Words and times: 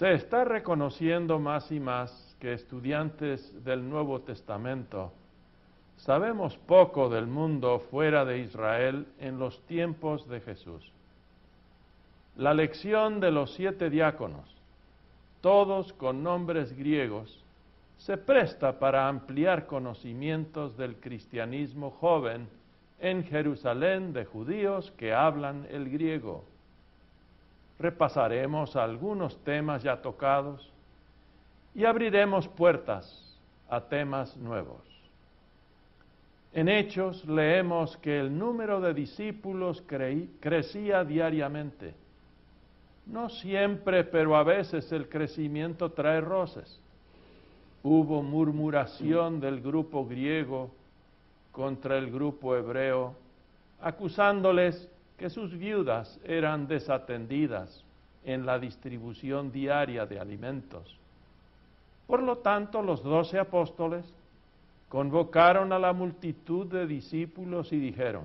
Se 0.00 0.14
está 0.14 0.44
reconociendo 0.44 1.38
más 1.38 1.70
y 1.70 1.78
más 1.78 2.34
que 2.40 2.54
estudiantes 2.54 3.62
del 3.66 3.86
Nuevo 3.86 4.22
Testamento 4.22 5.12
sabemos 5.98 6.56
poco 6.56 7.10
del 7.10 7.26
mundo 7.26 7.80
fuera 7.90 8.24
de 8.24 8.38
Israel 8.38 9.06
en 9.18 9.38
los 9.38 9.60
tiempos 9.66 10.26
de 10.26 10.40
Jesús. 10.40 10.90
La 12.34 12.54
lección 12.54 13.20
de 13.20 13.30
los 13.30 13.52
siete 13.52 13.90
diáconos, 13.90 14.48
todos 15.42 15.92
con 15.92 16.22
nombres 16.22 16.74
griegos, 16.74 17.44
se 17.98 18.16
presta 18.16 18.78
para 18.78 19.06
ampliar 19.06 19.66
conocimientos 19.66 20.78
del 20.78 20.96
cristianismo 20.96 21.90
joven 21.90 22.48
en 23.00 23.22
Jerusalén 23.24 24.14
de 24.14 24.24
judíos 24.24 24.94
que 24.96 25.12
hablan 25.12 25.66
el 25.70 25.90
griego. 25.90 26.46
Repasaremos 27.80 28.76
algunos 28.76 29.42
temas 29.42 29.82
ya 29.82 30.02
tocados 30.02 30.70
y 31.74 31.86
abriremos 31.86 32.46
puertas 32.46 33.38
a 33.70 33.80
temas 33.80 34.36
nuevos. 34.36 34.82
En 36.52 36.68
Hechos 36.68 37.24
leemos 37.24 37.96
que 37.96 38.20
el 38.20 38.36
número 38.36 38.82
de 38.82 38.92
discípulos 38.92 39.82
crecía 40.40 41.04
diariamente. 41.04 41.94
No 43.06 43.30
siempre, 43.30 44.04
pero 44.04 44.36
a 44.36 44.42
veces 44.42 44.92
el 44.92 45.08
crecimiento 45.08 45.92
trae 45.92 46.20
roces. 46.20 46.80
Hubo 47.82 48.22
murmuración 48.22 49.40
del 49.40 49.62
grupo 49.62 50.06
griego 50.06 50.70
contra 51.50 51.96
el 51.96 52.10
grupo 52.10 52.54
hebreo, 52.54 53.14
acusándoles 53.80 54.90
que 55.20 55.28
sus 55.28 55.52
viudas 55.58 56.18
eran 56.24 56.66
desatendidas 56.66 57.84
en 58.24 58.46
la 58.46 58.58
distribución 58.58 59.52
diaria 59.52 60.06
de 60.06 60.18
alimentos. 60.18 60.98
Por 62.06 62.22
lo 62.22 62.38
tanto, 62.38 62.80
los 62.80 63.02
doce 63.02 63.38
apóstoles 63.38 64.10
convocaron 64.88 65.74
a 65.74 65.78
la 65.78 65.92
multitud 65.92 66.66
de 66.68 66.86
discípulos 66.86 67.70
y 67.70 67.78
dijeron, 67.78 68.24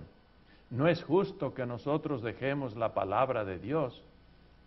no 0.70 0.88
es 0.88 1.04
justo 1.04 1.54
que 1.54 1.66
nosotros 1.66 2.24
dejemos 2.24 2.78
la 2.78 2.94
palabra 2.94 3.44
de 3.44 3.60
Dios 3.60 4.02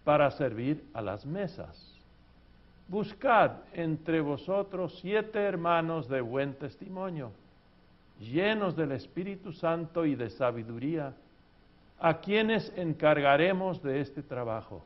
para 0.05 0.31
servir 0.31 0.85
a 0.93 1.01
las 1.01 1.25
mesas. 1.25 1.99
Buscad 2.89 3.53
entre 3.73 4.21
vosotros 4.21 4.99
siete 5.01 5.39
hermanos 5.39 6.11
de 6.11 6.21
buen 6.21 6.53
testimonio, 6.53 7.31
llenos 8.21 8.77
del 8.77 8.93
Espíritu 8.93 9.55
Santo 9.55 10.05
y 10.05 10.15
de 10.15 10.29
sabiduría, 10.29 11.15
a 12.01 12.19
quienes 12.19 12.73
encargaremos 12.77 13.83
de 13.83 14.01
este 14.01 14.23
trabajo. 14.23 14.85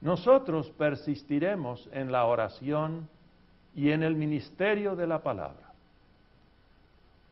Nosotros 0.00 0.70
persistiremos 0.70 1.88
en 1.92 2.10
la 2.10 2.24
oración 2.24 3.08
y 3.74 3.90
en 3.90 4.02
el 4.02 4.16
ministerio 4.16 4.96
de 4.96 5.06
la 5.06 5.22
palabra. 5.22 5.72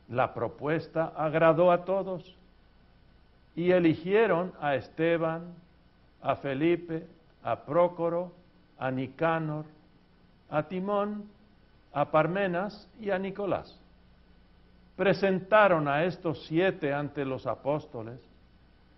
La 0.09 0.33
propuesta 0.33 1.13
agradó 1.17 1.73
a 1.73 1.85
todos 1.85 2.37
y 3.57 3.73
eligieron 3.73 4.53
a 4.61 4.77
Esteban, 4.77 5.55
a 6.23 6.37
Felipe, 6.37 7.07
a 7.43 7.57
Prócoro, 7.61 8.33
a 8.79 8.91
Nicanor, 8.91 9.65
a 10.49 10.63
Timón, 10.63 11.25
a 11.93 12.11
Parmenas 12.11 12.89
y 13.01 13.11
a 13.11 13.19
Nicolás. 13.19 13.80
Presentaron 15.01 15.89
a 15.89 16.05
estos 16.05 16.45
siete 16.45 16.93
ante 16.93 17.25
los 17.25 17.47
apóstoles, 17.47 18.21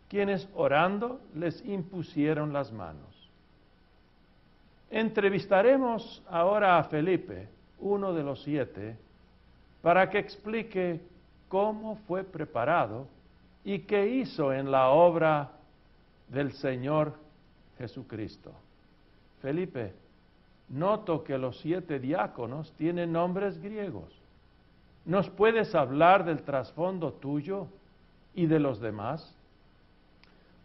quienes 0.09 0.49
orando 0.57 1.21
les 1.33 1.65
impusieron 1.65 2.53
las 2.53 2.73
manos. 2.73 3.31
Entrevistaremos 4.91 6.21
ahora 6.29 6.77
a 6.77 6.83
Felipe, 6.83 7.49
uno 7.79 8.13
de 8.13 8.25
los 8.25 8.43
siete, 8.43 8.97
para 9.81 10.11
que 10.11 10.19
explique 10.19 11.01
cómo 11.49 11.95
fue 12.09 12.25
preparado 12.25 13.07
y 13.63 13.79
qué 13.83 14.09
hizo 14.09 14.53
en 14.53 14.73
la 14.73 14.89
obra 14.89 15.53
del 16.27 16.51
Señor 16.55 17.15
Jesucristo. 17.79 18.51
Felipe, 19.41 19.95
noto 20.69 21.23
que 21.23 21.39
los 21.39 21.61
siete 21.61 22.01
diáconos 22.01 22.73
tienen 22.73 23.13
nombres 23.13 23.63
griegos. 23.63 24.22
¿Nos 25.05 25.29
puedes 25.31 25.75
hablar 25.75 26.25
del 26.25 26.43
trasfondo 26.43 27.13
tuyo 27.13 27.67
y 28.35 28.47
de 28.47 28.61
los 28.61 28.81
demás? 28.81 29.35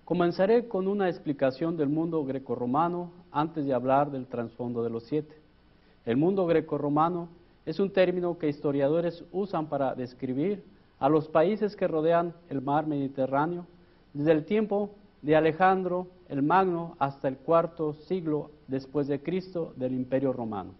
Comenzaré 0.06 0.68
con 0.68 0.88
una 0.88 1.10
explicación 1.10 1.76
del 1.76 1.90
mundo 1.90 2.24
grecorromano 2.24 3.12
antes 3.32 3.66
de 3.66 3.74
hablar 3.74 4.12
del 4.12 4.28
trasfondo 4.28 4.84
de 4.84 4.92
los 4.92 5.04
siete. 5.04 5.36
El 6.06 6.18
mundo 6.18 6.46
grecorromano 6.46 7.30
es 7.66 7.80
un 7.80 7.90
término 7.90 8.38
que 8.38 8.48
historiadores 8.48 9.26
usan 9.32 9.66
para 9.66 9.96
describir 9.96 10.64
a 11.00 11.10
los 11.10 11.28
países 11.28 11.76
que 11.76 11.88
rodean 11.88 12.34
el 12.50 12.62
mar 12.62 12.86
Mediterráneo 12.86 13.66
desde 14.14 14.34
el 14.34 14.46
tiempo 14.46 14.92
de 15.24 15.36
Alejandro 15.36 16.08
el 16.30 16.44
Magno 16.44 16.96
hasta 17.00 17.28
el 17.28 17.38
cuarto 17.38 17.94
siglo 17.94 18.52
después 18.68 19.08
de 19.08 19.20
Cristo 19.20 19.74
del 19.78 19.94
Imperio 19.94 20.32
Romano. 20.32 20.72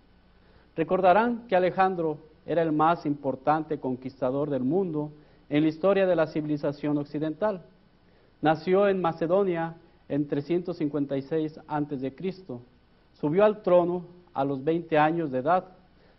Recordarán 0.76 1.48
que 1.48 1.56
Alejandro 1.56 2.20
era 2.48 2.64
el 2.64 2.72
más 2.72 3.06
importante 3.06 3.80
conquistador 3.80 4.50
del 4.50 4.64
mundo 4.64 5.12
en 5.50 5.62
la 5.62 5.70
historia 5.70 6.08
de 6.08 6.16
la 6.16 6.26
civilización 6.26 6.98
occidental 6.98 7.62
Nació 8.42 8.88
en 8.88 9.02
Macedonia 9.02 9.76
en 10.10 10.28
356 10.28 11.60
a.C. 11.68 12.14
Subió 13.14 13.44
al 13.44 13.64
trono 13.64 14.06
a 14.34 14.46
los 14.46 14.64
20 14.64 14.98
años 14.98 15.32
de 15.32 15.40
edad, 15.40 15.66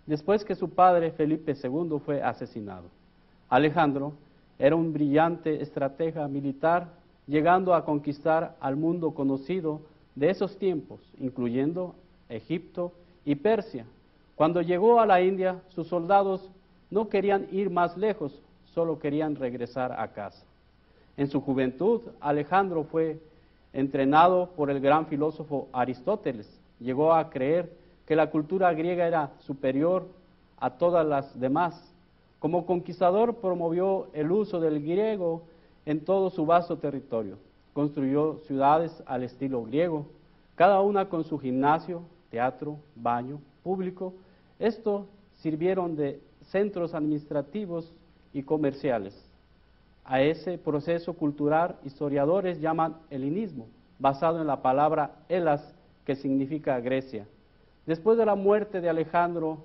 después 0.04 0.44
que 0.44 0.56
su 0.56 0.70
padre 0.70 1.12
Felipe 1.12 1.54
II 1.62 2.00
fue 2.04 2.20
asesinado. 2.20 2.88
Alejandro 3.48 4.14
era 4.58 4.74
un 4.74 4.92
brillante 4.92 5.62
estratega 5.62 6.26
militar, 6.26 6.88
llegando 7.28 7.72
a 7.72 7.84
conquistar 7.84 8.56
al 8.58 8.74
mundo 8.74 9.12
conocido 9.12 9.80
de 10.16 10.30
esos 10.30 10.58
tiempos, 10.58 11.00
incluyendo 11.20 11.94
Egipto 12.28 12.92
y 13.24 13.36
Persia. 13.36 13.86
Cuando 14.38 14.62
llegó 14.62 15.00
a 15.00 15.06
la 15.06 15.20
India, 15.20 15.60
sus 15.70 15.88
soldados 15.88 16.48
no 16.90 17.08
querían 17.08 17.48
ir 17.50 17.70
más 17.70 17.96
lejos, 17.96 18.40
solo 18.72 19.00
querían 19.00 19.34
regresar 19.34 19.90
a 19.98 20.12
casa. 20.12 20.44
En 21.16 21.26
su 21.26 21.40
juventud, 21.40 22.02
Alejandro 22.20 22.84
fue 22.84 23.18
entrenado 23.72 24.50
por 24.54 24.70
el 24.70 24.78
gran 24.78 25.06
filósofo 25.06 25.66
Aristóteles. 25.72 26.48
Llegó 26.78 27.14
a 27.14 27.30
creer 27.30 27.72
que 28.06 28.14
la 28.14 28.30
cultura 28.30 28.72
griega 28.74 29.08
era 29.08 29.32
superior 29.40 30.06
a 30.60 30.70
todas 30.70 31.04
las 31.04 31.40
demás. 31.40 31.92
Como 32.38 32.64
conquistador 32.64 33.34
promovió 33.38 34.06
el 34.12 34.30
uso 34.30 34.60
del 34.60 34.80
griego 34.80 35.42
en 35.84 36.04
todo 36.04 36.30
su 36.30 36.46
vasto 36.46 36.78
territorio. 36.78 37.38
Construyó 37.72 38.38
ciudades 38.46 39.02
al 39.04 39.24
estilo 39.24 39.64
griego, 39.64 40.06
cada 40.54 40.80
una 40.80 41.08
con 41.08 41.24
su 41.24 41.40
gimnasio, 41.40 42.02
teatro, 42.30 42.76
baño, 42.94 43.40
público. 43.64 44.14
Estos 44.58 45.06
sirvieron 45.36 45.96
de 45.96 46.20
centros 46.50 46.94
administrativos 46.94 47.92
y 48.32 48.42
comerciales. 48.42 49.14
A 50.04 50.22
ese 50.22 50.58
proceso 50.58 51.12
cultural 51.12 51.76
historiadores 51.84 52.60
llaman 52.60 52.96
helenismo, 53.10 53.66
basado 53.98 54.40
en 54.40 54.46
la 54.46 54.62
palabra 54.62 55.16
Elas, 55.28 55.74
que 56.04 56.16
significa 56.16 56.80
Grecia. 56.80 57.26
Después 57.86 58.16
de 58.18 58.26
la 58.26 58.34
muerte 58.34 58.80
de 58.80 58.88
Alejandro, 58.88 59.64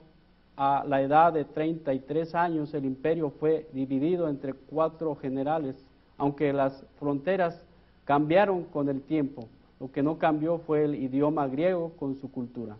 a 0.56 0.84
la 0.88 1.02
edad 1.02 1.34
de 1.34 1.46
33 1.46 2.36
años, 2.36 2.74
el 2.74 2.86
imperio 2.86 3.32
fue 3.32 3.68
dividido 3.74 4.28
entre 4.28 4.54
cuatro 4.54 5.16
generales, 5.16 5.76
aunque 6.18 6.54
las 6.54 6.86
fronteras 7.00 7.64
cambiaron 8.06 8.66
con 8.66 8.90
el 8.90 9.02
tiempo. 9.02 9.48
Lo 9.80 9.92
que 9.92 10.04
no 10.04 10.18
cambió 10.18 10.60
fue 10.60 10.86
el 10.86 10.96
idioma 10.96 11.48
griego 11.48 11.94
con 11.98 12.16
su 12.20 12.32
cultura. 12.32 12.76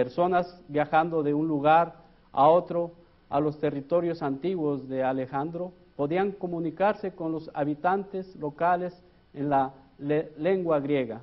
Personas 0.00 0.58
viajando 0.68 1.22
de 1.22 1.34
un 1.34 1.46
lugar 1.46 1.92
a 2.32 2.48
otro 2.48 2.92
a 3.28 3.38
los 3.38 3.58
territorios 3.58 4.22
antiguos 4.22 4.88
de 4.88 5.02
Alejandro 5.04 5.74
podían 5.94 6.32
comunicarse 6.32 7.12
con 7.12 7.32
los 7.32 7.50
habitantes 7.52 8.34
locales 8.36 8.98
en 9.34 9.50
la 9.50 9.74
lengua 9.98 10.80
griega. 10.80 11.20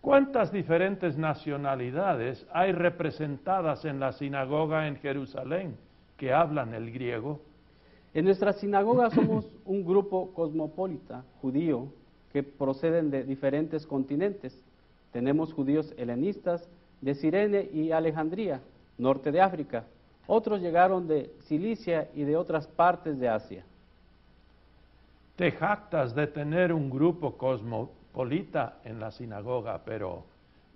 ¿Cuántas 0.00 0.50
diferentes 0.52 1.18
nacionalidades 1.18 2.46
hay 2.50 2.72
representadas 2.72 3.84
en 3.84 4.00
la 4.00 4.12
sinagoga 4.12 4.88
en 4.88 4.96
Jerusalén 4.96 5.76
que 6.16 6.32
hablan 6.32 6.72
el 6.72 6.90
griego? 6.90 7.40
En 8.14 8.24
nuestra 8.24 8.54
sinagoga 8.54 9.10
somos 9.10 9.46
un 9.66 9.84
grupo 9.84 10.32
cosmopolita 10.32 11.24
judío 11.42 11.88
que 12.32 12.42
proceden 12.42 13.10
de 13.10 13.22
diferentes 13.24 13.86
continentes. 13.86 14.58
Tenemos 15.12 15.52
judíos 15.52 15.92
helenistas 15.98 16.66
de 17.02 17.14
Sirene 17.14 17.68
y 17.72 17.92
Alejandría, 17.92 18.62
norte 18.96 19.30
de 19.30 19.42
África, 19.42 19.84
otros 20.26 20.60
llegaron 20.62 21.06
de 21.06 21.30
Cilicia 21.42 22.08
y 22.14 22.22
de 22.22 22.36
otras 22.36 22.66
partes 22.66 23.18
de 23.18 23.28
Asia. 23.28 23.64
Te 25.36 25.50
jactas 25.50 26.14
de 26.14 26.28
tener 26.28 26.72
un 26.72 26.88
grupo 26.88 27.36
cosmopolita 27.36 28.78
en 28.84 29.00
la 29.00 29.10
sinagoga, 29.10 29.80
pero 29.84 30.24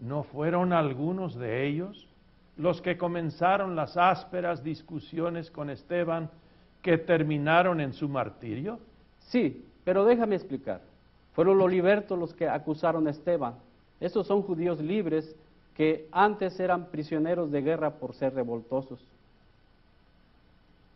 ¿no 0.01 0.25
fueron 0.25 0.73
algunos 0.73 1.37
de 1.37 1.67
ellos 1.67 2.09
los 2.57 2.83
que 2.83 2.99
comenzaron 2.99 3.77
las 3.77 3.97
ásperas 3.97 4.65
discusiones 4.65 5.51
con 5.51 5.71
Esteban 5.71 6.29
que 6.83 6.99
terminaron 6.99 7.81
en 7.81 7.93
su 7.93 8.09
martirio? 8.09 8.81
Sí, 9.21 9.65
pero 9.85 10.05
déjame 10.05 10.35
explicar. 10.35 10.81
Fueron 11.35 11.59
los 11.59 11.71
libertos 11.71 12.19
los 12.19 12.35
que 12.35 12.49
acusaron 12.49 13.07
a 13.07 13.11
Esteban. 13.11 13.55
Estos 14.01 14.27
son 14.27 14.43
judíos 14.43 14.81
libres 14.81 15.37
que 15.77 16.09
antes 16.11 16.59
eran 16.59 16.87
prisioneros 16.87 17.51
de 17.51 17.61
guerra 17.61 17.91
por 17.91 18.15
ser 18.15 18.35
revoltosos. 18.35 18.99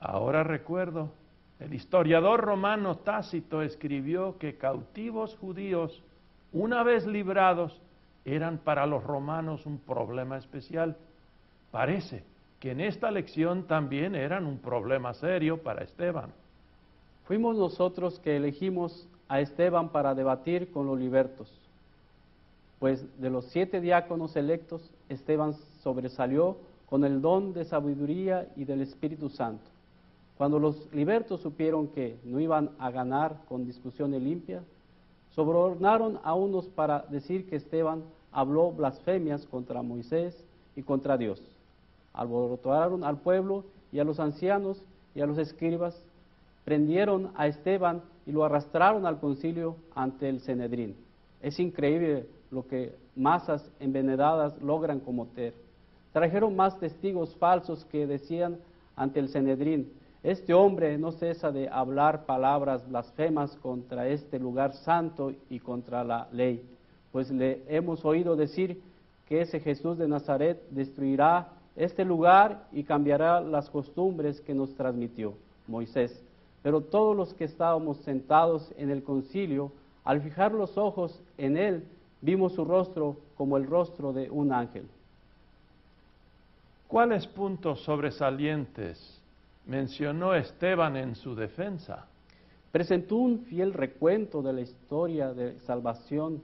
Ahora 0.01 0.43
recuerdo, 0.43 1.11
el 1.59 1.75
historiador 1.75 2.41
romano 2.41 2.97
Tácito 2.97 3.61
escribió 3.61 4.39
que 4.39 4.57
cautivos 4.57 5.37
judíos, 5.37 6.03
una 6.53 6.83
vez 6.83 7.07
librados, 7.07 7.79
eran 8.25 8.59
para 8.59 8.87
los 8.87 9.05
romanos 9.05 9.67
un 9.67 9.79
problema 9.79 10.39
especial. 10.39 10.97
Parece 11.71 12.23
que 12.59 12.71
en 12.71 12.81
esta 12.81 13.11
lección 13.11 13.65
también 13.65 14.15
eran 14.15 14.47
un 14.47 14.59
problema 14.59 15.13
serio 15.13 15.63
para 15.63 15.85
Esteban. 15.85 16.33
Fuimos 17.27 17.57
nosotros 17.57 18.19
que 18.21 18.37
elegimos 18.37 19.07
a 19.29 19.41
Esteban 19.41 19.91
para 19.91 20.15
debatir 20.15 20.73
con 20.73 20.87
los 20.87 20.99
libertos, 20.99 21.53
pues 22.81 23.05
de 23.21 23.31
los 23.31 23.45
siete 23.45 23.81
diáconos 23.81 24.35
electos, 24.35 24.91
Esteban 25.09 25.55
sobresalió 25.83 26.57
con 26.89 27.05
el 27.05 27.21
don 27.21 27.53
de 27.53 27.67
sabiduría 27.67 28.49
y 28.57 28.65
del 28.65 28.81
Espíritu 28.81 29.29
Santo. 29.29 29.63
Cuando 30.37 30.59
los 30.59 30.93
libertos 30.93 31.43
supieron 31.43 31.89
que 31.89 32.17
no 32.25 32.41
iban 32.41 32.71
a 32.79 32.91
ganar 32.91 33.37
con 33.49 33.67
discusiones 33.67 34.23
limpias, 34.23 34.65
sobornaron 35.35 36.19
a 36.25 36.35
unos 36.35 36.67
para 36.69 37.05
decir 37.11 37.49
que 37.49 37.57
Esteban 37.57 38.03
habló 38.33 38.73
blasfemias 38.73 39.45
contra 39.47 39.83
Moisés 39.83 40.35
y 40.75 40.83
contra 40.83 41.19
Dios. 41.19 41.41
Alborotaron 42.15 43.05
al 43.05 43.19
pueblo 43.19 43.65
y 43.93 43.99
a 43.99 44.05
los 44.05 44.19
ancianos 44.19 44.83
y 45.15 45.21
a 45.21 45.27
los 45.27 45.37
escribas, 45.37 46.03
prendieron 46.65 47.31
a 47.37 47.47
Esteban 47.47 48.01
y 48.27 48.33
lo 48.33 48.43
arrastraron 48.43 49.05
al 49.05 49.21
concilio 49.21 49.77
ante 49.95 50.31
el 50.31 50.41
Cenedrín. 50.41 50.97
Es 51.43 51.61
increíble 51.61 52.27
lo 52.51 52.67
que 52.67 52.95
masas 53.17 53.71
envenenadas 53.81 54.61
logran 54.61 55.01
cometer. 55.01 55.55
Trajeron 56.13 56.57
más 56.57 56.79
testigos 56.79 57.35
falsos 57.37 57.85
que 57.87 58.07
decían 58.07 58.59
ante 58.97 59.21
el 59.21 59.29
Cenedrín, 59.29 59.93
este 60.23 60.53
hombre 60.53 60.99
no 60.99 61.13
cesa 61.13 61.51
de 61.51 61.69
hablar 61.71 62.27
palabras 62.27 62.87
blasfemas 62.87 63.57
contra 63.57 64.07
este 64.07 64.39
lugar 64.39 64.75
santo 64.75 65.33
y 65.49 65.61
contra 65.61 66.05
la 66.05 66.29
ley, 66.31 66.63
pues 67.11 67.31
le 67.31 67.63
hemos 67.69 68.05
oído 68.05 68.37
decir 68.37 68.83
que 69.27 69.41
ese 69.41 69.61
Jesús 69.61 69.97
de 69.97 70.09
Nazaret 70.09 70.61
destruirá 70.71 71.49
este 71.75 72.05
lugar 72.05 72.67
y 72.71 72.85
cambiará 72.85 73.41
las 73.41 73.71
costumbres 73.71 74.43
que 74.43 74.53
nos 74.53 74.75
transmitió 74.75 75.33
Moisés. 75.67 76.23
Pero 76.63 76.83
todos 76.83 77.17
los 77.17 77.33
que 77.33 77.45
estábamos 77.45 77.97
sentados 77.99 78.71
en 78.77 78.91
el 78.91 79.03
concilio, 79.03 79.73
al 80.05 80.21
fijar 80.21 80.53
los 80.53 80.77
ojos 80.77 81.23
en 81.39 81.57
él, 81.57 81.85
vimos 82.21 82.55
su 82.55 82.65
rostro 82.65 83.17
como 83.37 83.57
el 83.57 83.67
rostro 83.67 84.13
de 84.13 84.31
un 84.31 84.53
ángel. 84.53 84.87
¿Cuáles 86.89 87.27
puntos 87.27 87.81
sobresalientes 87.83 89.21
mencionó 89.71 90.35
Esteban 90.35 90.97
en 90.97 91.15
su 91.15 91.35
defensa. 91.35 92.07
Presentó 92.73 93.17
un 93.17 93.41
fiel 93.41 93.73
recuento 93.73 94.43
de 94.43 94.53
la 94.53 94.61
historia 94.61 95.33
de 95.33 95.59
salvación. 95.61 96.43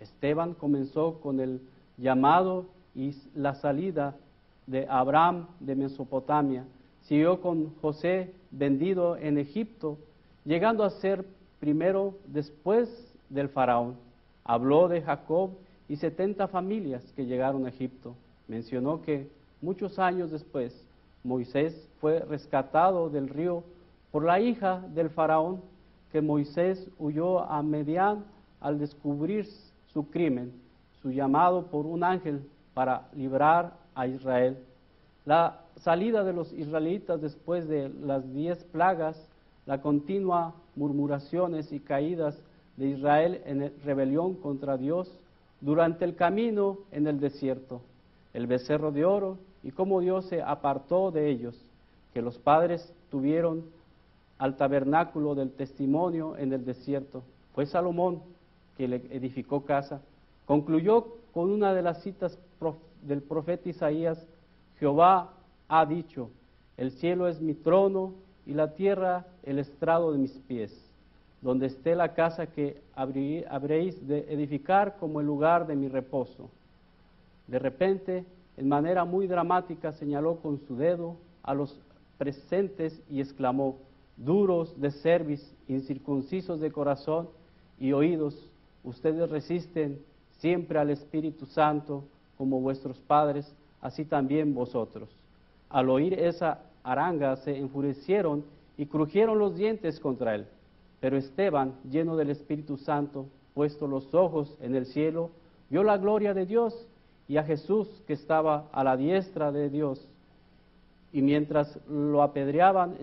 Esteban 0.00 0.54
comenzó 0.54 1.20
con 1.20 1.40
el 1.40 1.60
llamado 1.98 2.66
y 2.94 3.14
la 3.34 3.54
salida 3.54 4.14
de 4.66 4.86
Abraham 4.88 5.46
de 5.60 5.74
Mesopotamia. 5.74 6.64
Siguió 7.02 7.40
con 7.40 7.74
José 7.80 8.32
vendido 8.50 9.16
en 9.16 9.36
Egipto, 9.36 9.98
llegando 10.44 10.84
a 10.84 10.90
ser 10.90 11.24
primero 11.60 12.14
después 12.26 12.88
del 13.28 13.50
faraón. 13.50 13.96
Habló 14.44 14.88
de 14.88 15.02
Jacob 15.02 15.50
y 15.88 15.96
setenta 15.96 16.48
familias 16.48 17.02
que 17.16 17.26
llegaron 17.26 17.66
a 17.66 17.70
Egipto. 17.70 18.14
Mencionó 18.46 19.00
que 19.02 19.30
muchos 19.60 19.98
años 19.98 20.30
después 20.30 20.86
Moisés 21.22 21.88
fue 22.00 22.20
rescatado 22.20 23.08
del 23.08 23.28
río 23.28 23.64
por 24.12 24.24
la 24.24 24.38
hija 24.40 24.80
del 24.94 25.10
faraón, 25.10 25.62
que 26.12 26.20
Moisés 26.20 26.88
huyó 26.98 27.40
a 27.40 27.62
Medián 27.62 28.24
al 28.60 28.78
descubrir 28.78 29.46
su 29.92 30.10
crimen, 30.10 30.52
su 31.00 31.10
llamado 31.10 31.66
por 31.66 31.86
un 31.86 32.04
ángel 32.04 32.46
para 32.74 33.08
librar 33.14 33.72
a 33.94 34.06
Israel. 34.06 34.58
La 35.24 35.62
salida 35.76 36.22
de 36.22 36.34
los 36.34 36.52
israelitas 36.52 37.20
después 37.20 37.66
de 37.66 37.88
las 37.88 38.30
diez 38.32 38.62
plagas, 38.64 39.28
la 39.66 39.80
continua 39.80 40.54
murmuraciones 40.76 41.72
y 41.72 41.80
caídas 41.80 42.38
de 42.76 42.86
Israel 42.88 43.40
en 43.46 43.72
rebelión 43.84 44.34
contra 44.34 44.76
Dios 44.76 45.10
durante 45.60 46.04
el 46.04 46.14
camino 46.16 46.78
en 46.92 47.06
el 47.06 47.20
desierto, 47.20 47.80
el 48.32 48.46
becerro 48.46 48.92
de 48.92 49.04
oro 49.04 49.38
y 49.62 49.70
cómo 49.70 50.00
Dios 50.00 50.26
se 50.26 50.42
apartó 50.42 51.10
de 51.10 51.30
ellos, 51.30 51.56
que 52.12 52.22
los 52.22 52.38
padres 52.38 52.92
tuvieron 53.10 53.64
al 54.38 54.56
tabernáculo 54.56 55.34
del 55.34 55.52
testimonio 55.52 56.36
en 56.36 56.52
el 56.52 56.64
desierto. 56.64 57.22
Fue 57.54 57.66
Salomón 57.66 58.20
que 58.76 58.88
le 58.88 58.96
edificó 59.10 59.64
casa. 59.64 60.00
Concluyó 60.46 61.06
con 61.32 61.50
una 61.50 61.72
de 61.72 61.82
las 61.82 62.02
citas 62.02 62.38
del 63.02 63.22
profeta 63.22 63.68
Isaías, 63.68 64.24
Jehová 64.78 65.32
ha 65.68 65.86
dicho, 65.86 66.30
el 66.76 66.90
cielo 66.92 67.28
es 67.28 67.40
mi 67.40 67.54
trono 67.54 68.12
y 68.46 68.52
la 68.54 68.74
tierra 68.74 69.26
el 69.44 69.58
estrado 69.58 70.12
de 70.12 70.18
mis 70.18 70.32
pies, 70.48 70.72
donde 71.44 71.66
esté 71.66 71.94
la 71.94 72.14
casa 72.14 72.46
que 72.46 72.80
habréis 72.96 74.08
de 74.08 74.32
edificar 74.32 74.96
como 74.98 75.20
el 75.20 75.26
lugar 75.26 75.66
de 75.66 75.76
mi 75.76 75.88
reposo. 75.88 76.48
De 77.46 77.58
repente 77.58 78.24
en 78.56 78.66
manera 78.66 79.04
muy 79.04 79.26
dramática 79.26 79.92
señaló 79.92 80.36
con 80.36 80.58
su 80.60 80.74
dedo 80.74 81.16
a 81.42 81.52
los 81.52 81.78
presentes 82.16 82.98
y 83.10 83.20
exclamó, 83.20 83.76
duros 84.16 84.80
de 84.80 84.90
cerviz, 84.90 85.54
incircuncisos 85.68 86.60
de 86.60 86.72
corazón 86.72 87.28
y 87.78 87.92
oídos, 87.92 88.50
ustedes 88.82 89.28
resisten 89.28 90.00
siempre 90.38 90.78
al 90.78 90.88
Espíritu 90.88 91.44
Santo 91.44 92.04
como 92.38 92.58
vuestros 92.62 92.98
padres, 93.00 93.54
así 93.82 94.06
también 94.06 94.54
vosotros. 94.54 95.10
Al 95.68 95.90
oír 95.90 96.14
esa 96.14 96.62
aranga 96.82 97.36
se 97.36 97.58
enfurecieron 97.58 98.46
y 98.78 98.86
crujieron 98.86 99.38
los 99.38 99.56
dientes 99.56 100.00
contra 100.00 100.36
él. 100.36 100.46
Pero 101.04 101.18
Esteban, 101.18 101.74
lleno 101.90 102.16
del 102.16 102.30
Espíritu 102.30 102.78
Santo, 102.78 103.26
puesto 103.52 103.86
los 103.86 104.14
ojos 104.14 104.56
en 104.62 104.74
el 104.74 104.86
cielo, 104.86 105.32
vio 105.68 105.82
la 105.82 105.98
gloria 105.98 106.32
de 106.32 106.46
Dios 106.46 106.88
y 107.28 107.36
a 107.36 107.44
Jesús 107.44 107.86
que 108.06 108.14
estaba 108.14 108.70
a 108.72 108.82
la 108.82 108.96
diestra 108.96 109.52
de 109.52 109.68
Dios. 109.68 110.02
Y 111.12 111.20
mientras 111.20 111.78
lo 111.90 112.22
apedreaban, 112.22 112.96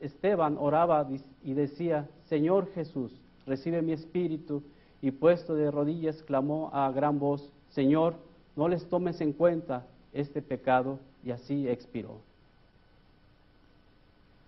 Esteban 0.00 0.58
oraba 0.60 1.08
y 1.42 1.54
decía, 1.54 2.06
Señor 2.28 2.70
Jesús, 2.74 3.10
recibe 3.46 3.80
mi 3.80 3.92
espíritu. 3.92 4.62
Y 5.00 5.10
puesto 5.12 5.54
de 5.54 5.70
rodillas 5.70 6.22
clamó 6.24 6.68
a 6.74 6.92
gran 6.92 7.18
voz, 7.18 7.50
Señor, 7.70 8.16
no 8.54 8.68
les 8.68 8.86
tomes 8.86 9.18
en 9.22 9.32
cuenta 9.32 9.86
este 10.12 10.42
pecado. 10.42 10.98
Y 11.24 11.30
así 11.30 11.66
expiró. 11.66 12.18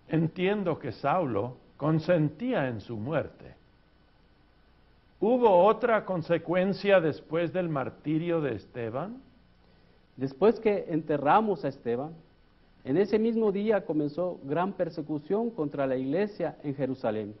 Entiendo 0.09 0.77
que 0.77 0.91
Saulo 0.91 1.55
consentía 1.79 2.67
en 2.67 2.81
su 2.81 2.97
muerte. 2.97 3.55
¿Hubo 5.21 5.65
otra 5.65 6.03
consecuencia 6.03 6.99
después 6.99 7.53
del 7.53 7.69
martirio 7.69 8.41
de 8.41 8.55
Esteban? 8.55 9.21
Después 10.17 10.59
que 10.59 10.87
enterramos 10.89 11.63
a 11.63 11.69
Esteban, 11.69 12.11
en 12.83 12.97
ese 12.97 13.17
mismo 13.17 13.53
día 13.53 13.85
comenzó 13.85 14.39
gran 14.43 14.73
persecución 14.73 15.51
contra 15.51 15.87
la 15.87 15.95
iglesia 15.95 16.57
en 16.63 16.75
Jerusalén, 16.75 17.33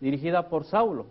dirigida 0.00 0.48
por 0.48 0.64
Saulo. 0.64 1.04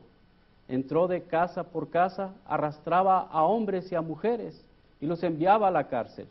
Entró 0.68 1.08
de 1.08 1.22
casa 1.22 1.64
por 1.64 1.92
casa, 1.92 2.34
arrastraba 2.48 3.20
a 3.20 3.44
hombres 3.44 3.92
y 3.92 3.96
a 3.96 4.02
mujeres 4.02 4.66
y 5.00 5.06
los 5.06 5.22
enviaba 5.22 5.68
a 5.68 5.72
la 5.72 5.90
cárcel. 5.90 6.26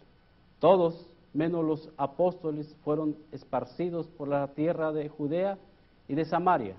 Todos, 0.59 1.09
menos 1.33 1.65
los 1.65 1.89
apóstoles, 1.97 2.75
fueron 2.83 3.15
esparcidos 3.31 4.09
por 4.09 4.27
la 4.27 4.49
tierra 4.49 4.91
de 4.91 5.09
Judea 5.09 5.57
y 6.09 6.15
de 6.15 6.25
Samaria. 6.25 6.75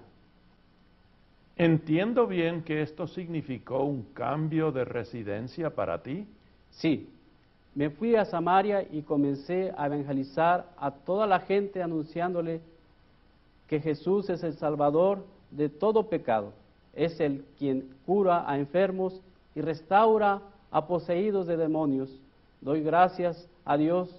Entiendo 1.55 2.27
bien 2.27 2.63
que 2.63 2.81
esto 2.81 3.07
significó 3.07 3.83
un 3.83 4.03
cambio 4.13 4.71
de 4.71 4.85
residencia 4.85 5.71
para 5.71 6.03
ti. 6.03 6.27
Sí, 6.69 7.09
me 7.73 7.89
fui 7.89 8.15
a 8.15 8.25
Samaria 8.25 8.87
y 8.91 9.01
comencé 9.01 9.73
a 9.75 9.87
evangelizar 9.87 10.67
a 10.77 10.91
toda 10.91 11.25
la 11.25 11.39
gente 11.39 11.81
anunciándole 11.81 12.61
que 13.67 13.79
Jesús 13.79 14.29
es 14.29 14.43
el 14.43 14.53
Salvador 14.53 15.25
de 15.51 15.69
todo 15.69 16.09
pecado. 16.09 16.53
Es 16.93 17.19
el 17.19 17.43
quien 17.57 17.89
cura 18.05 18.49
a 18.49 18.57
enfermos 18.57 19.21
y 19.55 19.61
restaura 19.61 20.41
a 20.71 20.85
poseídos 20.85 21.47
de 21.47 21.57
demonios. 21.57 22.09
Doy 22.61 22.81
gracias 22.81 23.49
a 23.65 23.77
Dios 23.77 24.09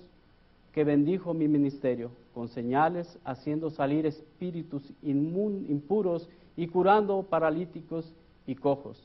que 0.73 0.85
bendijo 0.85 1.35
mi 1.35 1.49
ministerio 1.49 2.11
con 2.39 2.47
señales, 2.47 3.19
haciendo 3.25 3.69
salir 3.69 4.07
espíritus 4.07 4.93
impuros 5.03 6.29
y 6.57 6.69
curando 6.69 7.25
paralíticos 7.25 8.15
y 8.47 8.55
cojos. 8.55 9.05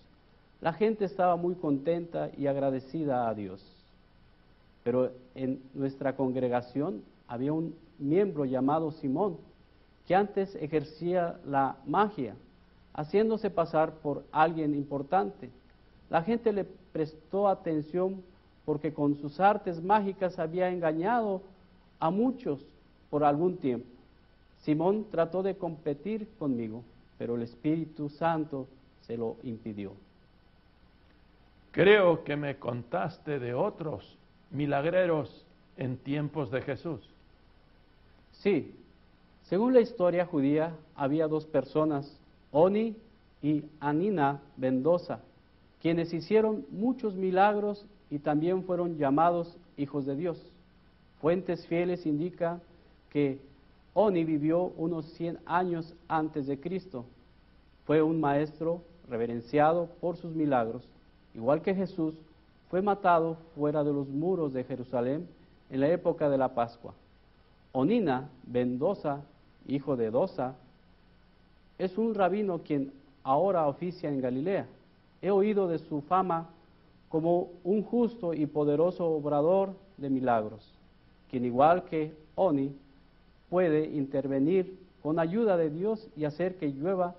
La 0.61 0.71
gente 0.71 1.05
estaba 1.05 1.35
muy 1.35 1.55
contenta 1.55 2.29
y 2.37 2.45
agradecida 2.45 3.27
a 3.27 3.33
Dios. 3.33 3.59
Pero 4.83 5.09
en 5.33 5.63
nuestra 5.73 6.15
congregación 6.15 7.01
había 7.27 7.53
un 7.53 7.73
miembro 7.97 8.45
llamado 8.45 8.91
Simón, 8.91 9.37
que 10.05 10.13
antes 10.13 10.53
ejercía 10.53 11.39
la 11.43 11.77
magia, 11.87 12.35
haciéndose 12.93 13.49
pasar 13.49 13.93
por 13.93 14.23
alguien 14.31 14.75
importante. 14.75 15.49
La 16.11 16.21
gente 16.21 16.53
le 16.53 16.65
prestó 16.65 17.47
atención 17.47 18.21
porque 18.63 18.93
con 18.93 19.15
sus 19.15 19.39
artes 19.39 19.81
mágicas 19.81 20.37
había 20.37 20.69
engañado 20.69 21.41
a 21.99 22.11
muchos 22.11 22.63
por 23.13 23.23
algún 23.23 23.57
tiempo. 23.57 23.85
Simón 24.63 25.05
trató 25.11 25.43
de 25.43 25.55
competir 25.55 26.27
conmigo, 26.39 26.83
pero 27.19 27.35
el 27.35 27.43
Espíritu 27.43 28.09
Santo 28.09 28.65
se 29.05 29.15
lo 29.17 29.35
impidió. 29.43 29.91
Creo 31.69 32.23
que 32.23 32.35
me 32.35 32.55
contaste 32.55 33.37
de 33.37 33.53
otros 33.53 34.17
milagreros 34.49 35.45
en 35.77 35.97
tiempos 35.97 36.49
de 36.49 36.63
Jesús. 36.63 37.01
Sí, 38.31 38.73
según 39.43 39.75
la 39.75 39.81
historia 39.81 40.25
judía, 40.25 40.75
había 40.95 41.27
dos 41.27 41.45
personas, 41.45 42.19
Oni 42.51 42.95
y 43.43 43.63
Anina 43.79 44.41
Mendoza, 44.57 45.19
quienes 45.83 46.11
hicieron 46.15 46.65
muchos 46.71 47.13
milagros 47.13 47.85
y 48.09 48.17
también 48.17 48.63
fueron 48.63 48.97
llamados 48.97 49.55
hijos 49.77 50.07
de 50.07 50.15
Dios. 50.15 50.43
Fuentes 51.21 51.67
fieles 51.67 52.07
indican 52.07 52.59
que 53.13 53.39
Oni 53.93 54.23
vivió 54.23 54.73
unos 54.75 55.05
100 55.13 55.39
años 55.45 55.93
antes 56.07 56.47
de 56.47 56.59
Cristo. 56.59 57.05
Fue 57.85 58.01
un 58.01 58.19
maestro 58.19 58.81
reverenciado 59.07 59.87
por 60.01 60.17
sus 60.17 60.33
milagros. 60.33 60.83
Igual 61.35 61.61
que 61.61 61.75
Jesús, 61.75 62.15
fue 62.71 62.81
matado 62.81 63.37
fuera 63.55 63.83
de 63.83 63.93
los 63.93 64.07
muros 64.07 64.51
de 64.51 64.63
Jerusalén 64.63 65.27
en 65.69 65.79
la 65.79 65.89
época 65.89 66.27
de 66.27 66.39
la 66.39 66.55
Pascua. 66.55 66.95
Onina 67.71 68.29
Mendoza, 68.51 69.21
hijo 69.67 69.95
de 69.95 70.09
Dosa, 70.09 70.55
es 71.77 71.97
un 71.99 72.15
rabino 72.15 72.59
quien 72.59 72.91
ahora 73.23 73.67
oficia 73.67 74.09
en 74.09 74.21
Galilea. 74.21 74.65
He 75.21 75.29
oído 75.29 75.67
de 75.67 75.77
su 75.77 76.01
fama 76.01 76.49
como 77.09 77.49
un 77.63 77.83
justo 77.83 78.33
y 78.33 78.47
poderoso 78.47 79.05
obrador 79.05 79.73
de 79.97 80.09
milagros, 80.09 80.67
quien 81.29 81.45
igual 81.45 81.83
que 81.83 82.11
Oni 82.35 82.75
puede 83.53 83.85
intervenir 83.85 84.79
con 85.03 85.19
ayuda 85.19 85.57
de 85.57 85.69
Dios 85.69 86.09
y 86.17 86.25
hacer 86.25 86.55
que 86.55 86.71
llueva 86.71 87.13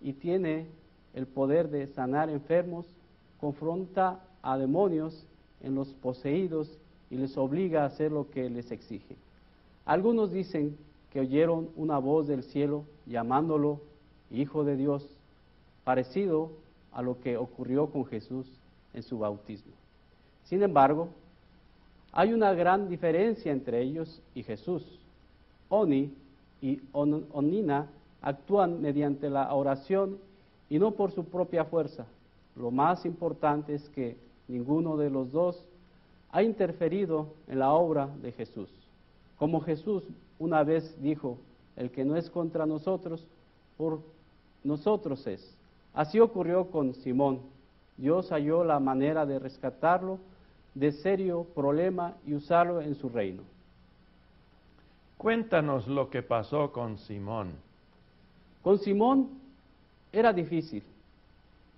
y 0.00 0.12
tiene 0.12 0.66
el 1.14 1.28
poder 1.28 1.70
de 1.70 1.86
sanar 1.86 2.30
enfermos, 2.30 2.84
confronta 3.40 4.18
a 4.42 4.58
demonios 4.58 5.24
en 5.60 5.76
los 5.76 5.86
poseídos 6.02 6.68
y 7.12 7.16
les 7.16 7.38
obliga 7.38 7.84
a 7.84 7.86
hacer 7.86 8.10
lo 8.10 8.28
que 8.28 8.50
les 8.50 8.72
exige. 8.72 9.14
Algunos 9.86 10.32
dicen 10.32 10.76
que 11.12 11.20
oyeron 11.20 11.68
una 11.76 11.98
voz 11.98 12.26
del 12.26 12.42
cielo 12.42 12.82
llamándolo 13.06 13.80
Hijo 14.32 14.64
de 14.64 14.76
Dios, 14.76 15.08
parecido 15.84 16.50
a 16.90 17.02
lo 17.02 17.20
que 17.20 17.36
ocurrió 17.36 17.86
con 17.86 18.04
Jesús 18.06 18.50
en 18.94 19.04
su 19.04 19.20
bautismo. 19.20 19.74
Sin 20.42 20.60
embargo, 20.60 21.10
hay 22.10 22.32
una 22.32 22.52
gran 22.52 22.88
diferencia 22.88 23.52
entre 23.52 23.80
ellos 23.80 24.20
y 24.34 24.42
Jesús. 24.42 24.98
Oni 25.68 26.12
y 26.60 26.80
Onina 26.92 27.86
actúan 28.20 28.80
mediante 28.80 29.30
la 29.30 29.52
oración 29.54 30.18
y 30.68 30.78
no 30.78 30.92
por 30.92 31.12
su 31.12 31.24
propia 31.24 31.64
fuerza. 31.64 32.06
Lo 32.56 32.70
más 32.70 33.04
importante 33.06 33.74
es 33.74 33.88
que 33.90 34.16
ninguno 34.48 34.96
de 34.96 35.10
los 35.10 35.30
dos 35.30 35.64
ha 36.30 36.42
interferido 36.42 37.28
en 37.46 37.60
la 37.60 37.72
obra 37.72 38.08
de 38.22 38.32
Jesús. 38.32 38.68
Como 39.38 39.60
Jesús 39.60 40.02
una 40.38 40.64
vez 40.64 41.00
dijo, 41.00 41.38
el 41.76 41.90
que 41.90 42.04
no 42.04 42.16
es 42.16 42.28
contra 42.28 42.66
nosotros, 42.66 43.24
por 43.76 44.00
nosotros 44.64 45.26
es. 45.26 45.56
Así 45.94 46.18
ocurrió 46.18 46.70
con 46.70 46.94
Simón. 46.94 47.40
Dios 47.96 48.30
halló 48.30 48.64
la 48.64 48.80
manera 48.80 49.26
de 49.26 49.38
rescatarlo 49.38 50.18
de 50.74 50.92
serio 50.92 51.46
problema 51.54 52.14
y 52.26 52.34
usarlo 52.34 52.80
en 52.80 52.94
su 52.94 53.08
reino. 53.08 53.42
Cuéntanos 55.18 55.88
lo 55.88 56.10
que 56.10 56.22
pasó 56.22 56.70
con 56.70 56.96
Simón. 56.98 57.50
Con 58.62 58.78
Simón 58.78 59.28
era 60.12 60.32
difícil. 60.32 60.84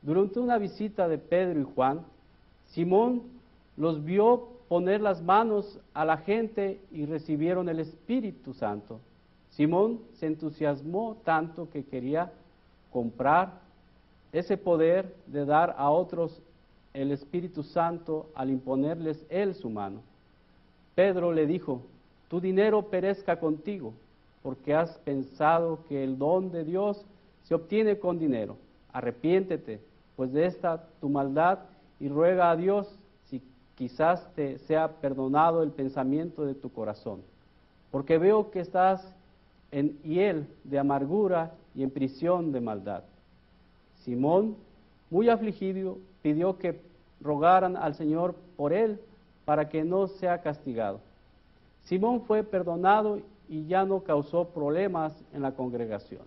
Durante 0.02 0.38
una 0.38 0.58
visita 0.58 1.08
de 1.08 1.16
Pedro 1.16 1.60
y 1.60 1.64
Juan, 1.74 2.02
Simón 2.66 3.22
los 3.78 4.04
vio 4.04 4.48
poner 4.68 5.00
las 5.00 5.22
manos 5.22 5.78
a 5.94 6.04
la 6.04 6.18
gente 6.18 6.80
y 6.92 7.06
recibieron 7.06 7.70
el 7.70 7.80
Espíritu 7.80 8.52
Santo. 8.52 9.00
Simón 9.52 10.00
se 10.16 10.26
entusiasmó 10.26 11.16
tanto 11.24 11.68
que 11.70 11.84
quería 11.84 12.30
comprar 12.92 13.58
ese 14.32 14.58
poder 14.58 15.16
de 15.26 15.46
dar 15.46 15.74
a 15.78 15.88
otros 15.88 16.40
el 16.92 17.10
Espíritu 17.10 17.62
Santo 17.62 18.28
al 18.34 18.50
imponerles 18.50 19.24
él 19.30 19.54
su 19.54 19.70
mano. 19.70 20.02
Pedro 20.94 21.32
le 21.32 21.46
dijo, 21.46 21.82
tu 22.30 22.40
dinero 22.40 22.82
perezca 22.82 23.40
contigo, 23.40 23.92
porque 24.40 24.72
has 24.72 24.96
pensado 24.98 25.80
que 25.88 26.04
el 26.04 26.16
don 26.16 26.52
de 26.52 26.62
Dios 26.62 27.04
se 27.42 27.56
obtiene 27.56 27.98
con 27.98 28.20
dinero. 28.20 28.56
Arrepiéntete, 28.92 29.80
pues 30.14 30.32
de 30.32 30.46
esta 30.46 30.86
tu 31.00 31.08
maldad 31.08 31.58
y 31.98 32.08
ruega 32.08 32.52
a 32.52 32.56
Dios 32.56 32.86
si 33.24 33.42
quizás 33.74 34.32
te 34.36 34.58
sea 34.60 35.00
perdonado 35.00 35.64
el 35.64 35.72
pensamiento 35.72 36.46
de 36.46 36.54
tu 36.54 36.72
corazón. 36.72 37.20
Porque 37.90 38.16
veo 38.16 38.52
que 38.52 38.60
estás 38.60 39.04
en 39.72 40.00
hiel 40.04 40.46
de 40.62 40.78
amargura 40.78 41.52
y 41.74 41.82
en 41.82 41.90
prisión 41.90 42.52
de 42.52 42.60
maldad. 42.60 43.02
Simón, 44.04 44.54
muy 45.10 45.28
afligido, 45.28 45.98
pidió 46.22 46.58
que 46.58 46.80
rogaran 47.20 47.76
al 47.76 47.96
Señor 47.96 48.36
por 48.56 48.72
él 48.72 49.00
para 49.44 49.68
que 49.68 49.82
no 49.82 50.06
sea 50.06 50.42
castigado. 50.42 51.00
Simón 51.84 52.22
fue 52.22 52.42
perdonado 52.42 53.20
y 53.48 53.66
ya 53.66 53.84
no 53.84 54.00
causó 54.00 54.48
problemas 54.48 55.12
en 55.32 55.42
la 55.42 55.52
congregación. 55.52 56.22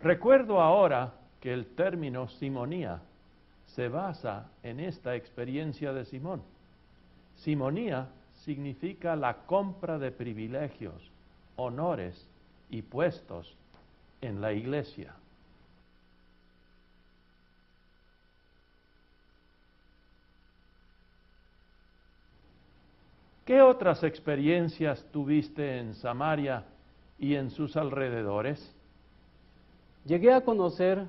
Recuerdo 0.00 0.60
ahora 0.60 1.12
que 1.40 1.52
el 1.52 1.66
término 1.66 2.28
simonía 2.28 3.00
se 3.66 3.88
basa 3.88 4.48
en 4.62 4.80
esta 4.80 5.16
experiencia 5.16 5.92
de 5.92 6.04
Simón. 6.04 6.42
Simonía 7.36 8.08
significa 8.44 9.16
la 9.16 9.34
compra 9.46 9.98
de 9.98 10.10
privilegios, 10.10 11.10
honores 11.56 12.26
y 12.70 12.82
puestos 12.82 13.54
en 14.20 14.40
la 14.40 14.52
iglesia. 14.52 15.14
¿Qué 23.44 23.60
otras 23.60 24.04
experiencias 24.04 25.04
tuviste 25.10 25.78
en 25.80 25.94
Samaria 25.94 26.62
y 27.18 27.34
en 27.34 27.50
sus 27.50 27.76
alrededores? 27.76 28.72
Llegué 30.04 30.32
a 30.32 30.42
conocer 30.42 31.04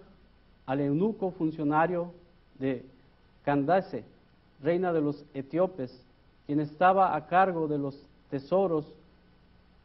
al 0.66 0.80
eunuco 0.80 1.30
funcionario 1.30 2.12
de 2.58 2.84
Candace, 3.46 4.04
reina 4.64 4.92
de 4.92 5.02
los 5.02 5.24
etíopes, 5.36 5.96
quien 6.48 6.60
estaba 6.60 7.16
a 7.16 7.28
cargo 7.28 7.68
de 7.68 7.78
los 7.78 8.04
tesoros. 8.32 8.92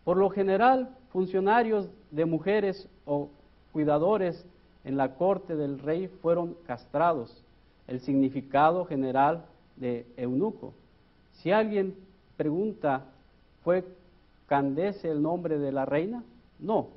Por 0.05 0.17
lo 0.17 0.31
general, 0.31 0.97
funcionarios 1.13 1.91
de 2.11 2.25
mujeres 2.25 2.89
o 3.05 3.29
cuidadores 3.73 4.43
en 4.87 4.97
la 4.97 5.17
corte 5.17 5.55
del 5.55 5.79
rey 5.79 6.09
fueron 6.23 6.57
castrados, 6.67 7.45
el 7.87 8.01
significado 8.01 8.87
general 8.87 9.45
de 9.77 10.07
eunuco. 10.17 10.73
Si 11.35 11.53
alguien 11.53 12.08
pregunta, 12.39 13.05
¿fue 13.65 13.85
Candace 14.47 15.11
el 15.11 15.21
nombre 15.21 15.59
de 15.59 15.73
la 15.73 15.85
reina? 15.85 16.23
No, 16.59 16.89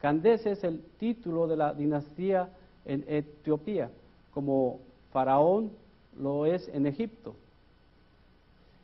Candace 0.00 0.50
es 0.50 0.64
el 0.64 0.82
título 0.98 1.46
de 1.46 1.56
la 1.56 1.72
dinastía 1.72 2.50
en 2.84 3.04
Etiopía, 3.06 3.90
como 4.34 4.80
faraón 5.12 5.70
lo 6.18 6.44
es 6.44 6.68
en 6.68 6.86
Egipto. 6.86 7.36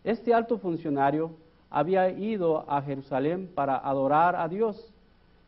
Este 0.04 0.32
alto 0.32 0.58
funcionario 0.58 1.32
había 1.68 2.08
ido 2.10 2.64
a 2.70 2.80
Jerusalén 2.82 3.50
para 3.52 3.76
adorar 3.76 4.36
a 4.36 4.48
Dios. 4.48 4.92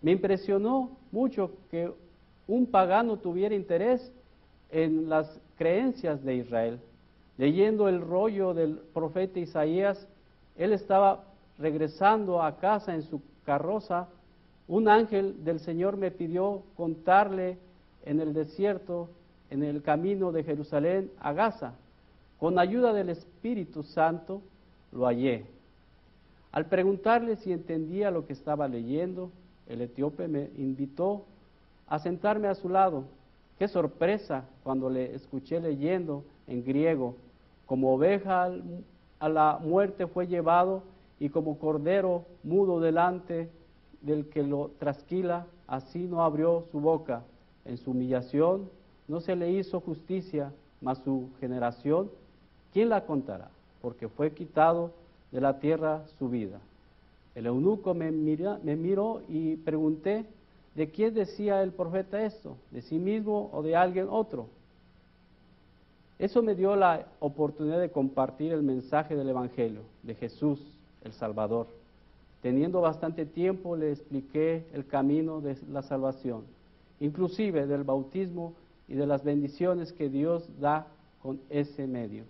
Me 0.02 0.10
impresionó 0.10 0.90
mucho 1.12 1.52
que 1.70 1.90
un 2.48 2.66
pagano 2.66 3.18
tuviera 3.18 3.54
interés 3.54 4.12
en 4.70 5.08
las 5.08 5.40
creencias 5.56 6.24
de 6.24 6.34
Israel. 6.34 6.80
Leyendo 7.36 7.88
el 7.88 8.00
rollo 8.00 8.52
del 8.52 8.78
profeta 8.92 9.38
Isaías, 9.38 10.08
él 10.58 10.72
estaba 10.72 11.24
regresando 11.58 12.42
a 12.42 12.56
casa 12.58 12.94
en 12.94 13.02
su 13.02 13.22
carroza. 13.46 14.08
Un 14.66 14.88
ángel 14.88 15.44
del 15.44 15.60
Señor 15.60 15.96
me 15.96 16.10
pidió 16.10 16.64
contarle 16.76 17.56
en 18.04 18.20
el 18.20 18.34
desierto, 18.34 19.08
en 19.50 19.62
el 19.62 19.82
camino 19.82 20.32
de 20.32 20.44
Jerusalén 20.44 21.10
a 21.20 21.32
Gaza. 21.32 21.74
Con 22.38 22.58
ayuda 22.58 22.92
del 22.92 23.08
Espíritu 23.08 23.82
Santo 23.82 24.42
lo 24.92 25.06
hallé. 25.06 25.46
Al 26.52 26.66
preguntarle 26.66 27.36
si 27.36 27.52
entendía 27.52 28.10
lo 28.10 28.26
que 28.26 28.32
estaba 28.32 28.68
leyendo, 28.68 29.30
el 29.68 29.80
etíope 29.82 30.28
me 30.28 30.50
invitó 30.56 31.24
a 31.86 31.98
sentarme 31.98 32.48
a 32.48 32.54
su 32.54 32.68
lado. 32.68 33.04
Qué 33.58 33.68
sorpresa 33.68 34.44
cuando 34.62 34.90
le 34.90 35.14
escuché 35.14 35.60
leyendo 35.60 36.24
en 36.46 36.64
griego, 36.64 37.16
como 37.66 37.94
oveja 37.94 38.50
a 39.20 39.28
la 39.28 39.58
muerte 39.62 40.06
fue 40.06 40.26
llevado 40.26 40.82
y 41.20 41.28
como 41.28 41.58
cordero 41.58 42.24
mudo 42.44 42.80
delante 42.80 43.48
del 44.02 44.28
que 44.28 44.42
lo 44.42 44.70
trasquila, 44.78 45.46
así 45.66 46.00
no 46.00 46.22
abrió 46.22 46.64
su 46.70 46.80
boca. 46.80 47.22
En 47.64 47.76
su 47.76 47.90
humillación 47.90 48.70
no 49.08 49.20
se 49.20 49.34
le 49.34 49.50
hizo 49.50 49.80
justicia, 49.80 50.52
mas 50.80 50.98
su 50.98 51.28
generación, 51.40 52.10
¿quién 52.72 52.88
la 52.88 53.04
contará? 53.04 53.48
Porque 53.82 54.08
fue 54.08 54.32
quitado 54.32 54.92
de 55.32 55.40
la 55.40 55.58
tierra 55.58 56.04
su 56.18 56.28
vida. 56.28 56.60
El 57.34 57.46
eunuco 57.46 57.94
me, 57.94 58.10
me 58.10 58.76
miró 58.76 59.22
y 59.28 59.56
pregunté, 59.56 60.24
¿de 60.74 60.90
quién 60.90 61.14
decía 61.14 61.62
el 61.62 61.72
profeta 61.72 62.24
esto? 62.24 62.56
¿De 62.70 62.82
sí 62.82 62.98
mismo 62.98 63.50
o 63.52 63.62
de 63.62 63.76
alguien 63.76 64.06
otro? 64.08 64.46
Eso 66.18 66.42
me 66.42 66.56
dio 66.56 66.74
la 66.74 67.06
oportunidad 67.20 67.80
de 67.80 67.90
compartir 67.90 68.52
el 68.52 68.62
mensaje 68.62 69.14
del 69.14 69.28
Evangelio 69.28 69.82
de 70.02 70.16
Jesús, 70.16 70.60
el 71.04 71.12
Salvador. 71.12 71.68
Teniendo 72.42 72.80
bastante 72.80 73.24
tiempo 73.24 73.76
le 73.76 73.92
expliqué 73.92 74.64
el 74.72 74.86
camino 74.86 75.40
de 75.40 75.56
la 75.70 75.82
salvación, 75.82 76.42
inclusive 76.98 77.66
del 77.66 77.84
bautismo 77.84 78.54
y 78.88 78.94
de 78.94 79.06
las 79.06 79.22
bendiciones 79.22 79.92
que 79.92 80.08
Dios 80.08 80.48
da 80.60 80.86
con 81.22 81.40
ese 81.50 81.86
medio. 81.86 82.24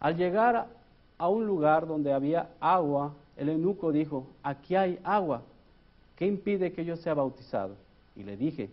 Al 0.00 0.16
llegar 0.16 0.68
a 1.16 1.28
un 1.28 1.46
lugar 1.46 1.86
donde 1.86 2.12
había 2.12 2.50
agua, 2.60 3.14
el 3.36 3.48
eunuco 3.48 3.90
dijo, 3.90 4.26
aquí 4.42 4.74
hay 4.74 4.98
agua, 5.02 5.42
¿qué 6.16 6.26
impide 6.26 6.72
que 6.72 6.84
yo 6.84 6.96
sea 6.96 7.14
bautizado? 7.14 7.74
Y 8.16 8.22
le 8.22 8.36
dije, 8.36 8.68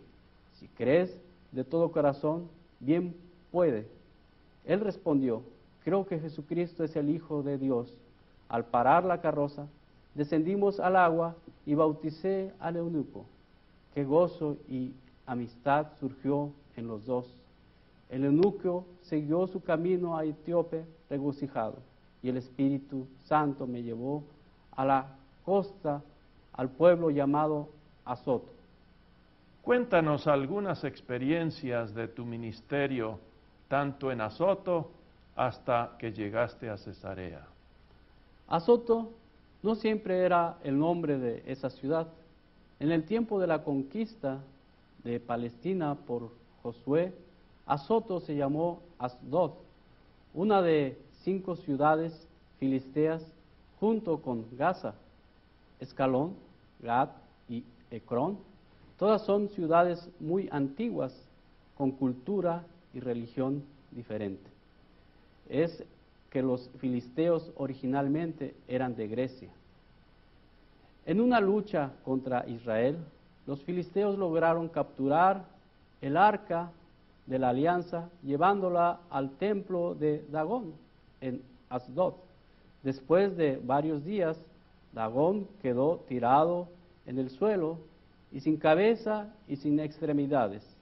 si 0.59 0.67
crees 0.69 1.15
de 1.51 1.63
todo 1.63 1.91
corazón, 1.91 2.49
bien 2.79 3.15
puede. 3.51 3.94
Él 4.65 4.79
respondió, 4.79 5.43
creo 5.83 6.05
que 6.05 6.19
Jesucristo 6.19 6.83
es 6.83 6.95
el 6.95 7.09
Hijo 7.09 7.43
de 7.43 7.57
Dios. 7.57 7.95
Al 8.49 8.65
parar 8.65 9.03
la 9.03 9.21
carroza, 9.21 9.67
descendimos 10.13 10.79
al 10.79 10.95
agua 10.95 11.35
y 11.65 11.75
bauticé 11.75 12.51
al 12.59 12.77
eunuco. 12.77 13.25
Qué 13.93 14.03
gozo 14.03 14.57
y 14.67 14.91
amistad 15.25 15.87
surgió 15.99 16.51
en 16.75 16.87
los 16.87 17.05
dos. 17.05 17.33
El 18.09 18.25
eunuco 18.25 18.85
siguió 19.03 19.47
su 19.47 19.61
camino 19.61 20.17
a 20.17 20.25
Etíope 20.25 20.85
regocijado 21.09 21.77
y 22.21 22.29
el 22.29 22.37
Espíritu 22.37 23.07
Santo 23.25 23.67
me 23.67 23.83
llevó 23.83 24.23
a 24.75 24.85
la 24.85 25.07
costa, 25.43 26.01
al 26.53 26.69
pueblo 26.69 27.09
llamado 27.09 27.69
Azoto. 28.03 28.49
Cuéntanos 29.61 30.27
algunas 30.27 30.83
experiencias 30.83 31.93
de 31.93 32.07
tu 32.07 32.25
ministerio, 32.25 33.19
tanto 33.67 34.11
en 34.11 34.21
Azoto 34.21 34.91
hasta 35.35 35.95
que 35.99 36.11
llegaste 36.11 36.69
a 36.69 36.77
Cesarea. 36.77 37.45
Azoto 38.47 39.11
no 39.63 39.75
siempre 39.75 40.19
era 40.19 40.57
el 40.63 40.77
nombre 40.77 41.17
de 41.17 41.43
esa 41.47 41.69
ciudad. 41.69 42.07
En 42.79 42.91
el 42.91 43.03
tiempo 43.03 43.39
de 43.39 43.47
la 43.47 43.63
conquista 43.63 44.39
de 45.03 45.19
Palestina 45.19 45.95
por 45.95 46.29
Josué, 46.61 47.13
Azoto 47.65 48.19
se 48.19 48.35
llamó 48.35 48.81
Asdod, 48.99 49.53
una 50.33 50.61
de 50.61 50.99
cinco 51.23 51.55
ciudades 51.55 52.27
filisteas 52.59 53.25
junto 53.79 54.21
con 54.21 54.45
Gaza, 54.55 54.93
Escalón, 55.79 56.35
Gad 56.81 57.09
y 57.49 57.63
Ecrón. 57.89 58.37
Todas 58.97 59.23
son 59.23 59.49
ciudades 59.49 60.07
muy 60.19 60.47
antiguas, 60.51 61.13
con 61.75 61.91
cultura 61.91 62.63
y 62.95 62.99
religión 62.99 63.63
diferente. 63.91 64.49
Es 65.49 65.83
que 66.31 66.41
los 66.41 66.69
filisteos 66.79 67.51
originalmente 67.55 68.55
eran 68.67 68.95
de 68.95 69.07
Grecia. 69.07 69.49
En 71.05 71.21
una 71.21 71.39
lucha 71.39 71.91
contra 72.03 72.47
Israel, 72.47 72.97
los 73.45 73.61
filisteos 73.61 74.17
lograron 74.17 74.69
capturar 74.69 75.45
el 76.01 76.17
arca 76.17 76.71
de 77.27 77.37
la 77.37 77.49
alianza 77.49 78.09
llevándola 78.23 78.99
al 79.09 79.31
templo 79.37 79.93
de 79.93 80.25
Dagón 80.31 80.73
en 81.21 81.41
Asdod. 81.69 82.15
Después 82.81 83.35
de 83.37 83.59
varios 83.63 84.03
días, 84.03 84.37
Dagón 84.93 85.47
quedó 85.61 86.03
tirado 86.07 86.67
en 87.05 87.19
el 87.19 87.29
suelo 87.29 87.77
y 88.31 88.39
sin 88.39 88.57
cabeza 88.57 89.27
y 89.47 89.57
sin 89.57 89.79
extremidades. 89.79 90.74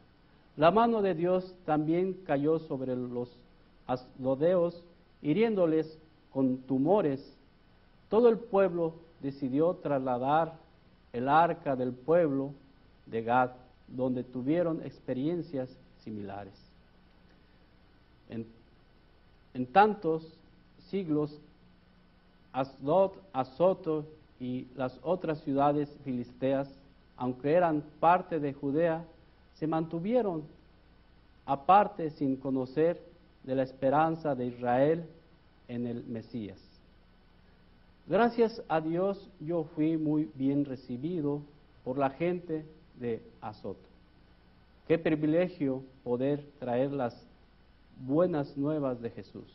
La 0.57 0.71
mano 0.71 1.01
de 1.01 1.15
Dios 1.15 1.55
también 1.65 2.13
cayó 2.25 2.59
sobre 2.59 2.95
los 2.95 3.29
asdodeos, 3.87 4.83
hiriéndoles 5.21 5.97
con 6.31 6.57
tumores. 6.57 7.19
Todo 8.09 8.29
el 8.29 8.37
pueblo 8.37 8.93
decidió 9.21 9.73
trasladar 9.75 10.53
el 11.11 11.27
arca 11.27 11.75
del 11.75 11.91
pueblo 11.91 12.51
de 13.05 13.23
Gad, 13.23 13.51
donde 13.87 14.23
tuvieron 14.23 14.81
experiencias 14.83 15.69
similares. 16.03 16.53
En 18.29 18.45
en 19.53 19.67
tantos 19.67 20.23
siglos, 20.89 21.31
Asdod, 22.51 23.11
Azoto 23.33 24.05
y 24.39 24.67
las 24.75 24.99
otras 25.03 25.39
ciudades 25.41 25.89
filisteas, 26.03 26.69
aunque 27.17 27.53
eran 27.53 27.83
parte 27.99 28.39
de 28.39 28.53
Judea, 28.53 29.03
se 29.55 29.67
mantuvieron 29.67 30.43
aparte 31.45 32.09
sin 32.11 32.35
conocer 32.37 33.01
de 33.43 33.55
la 33.55 33.63
esperanza 33.63 34.35
de 34.35 34.47
Israel 34.47 35.05
en 35.67 35.87
el 35.87 36.03
Mesías. 36.05 36.59
Gracias 38.07 38.61
a 38.67 38.81
Dios 38.81 39.29
yo 39.39 39.63
fui 39.75 39.97
muy 39.97 40.29
bien 40.35 40.65
recibido 40.65 41.41
por 41.83 41.97
la 41.97 42.09
gente 42.09 42.65
de 42.99 43.21
Azoto. 43.41 43.87
Qué 44.87 44.97
privilegio 44.97 45.83
poder 46.03 46.43
traer 46.59 46.91
las 46.91 47.15
buenas 48.05 48.57
nuevas 48.57 49.01
de 49.01 49.09
Jesús. 49.09 49.45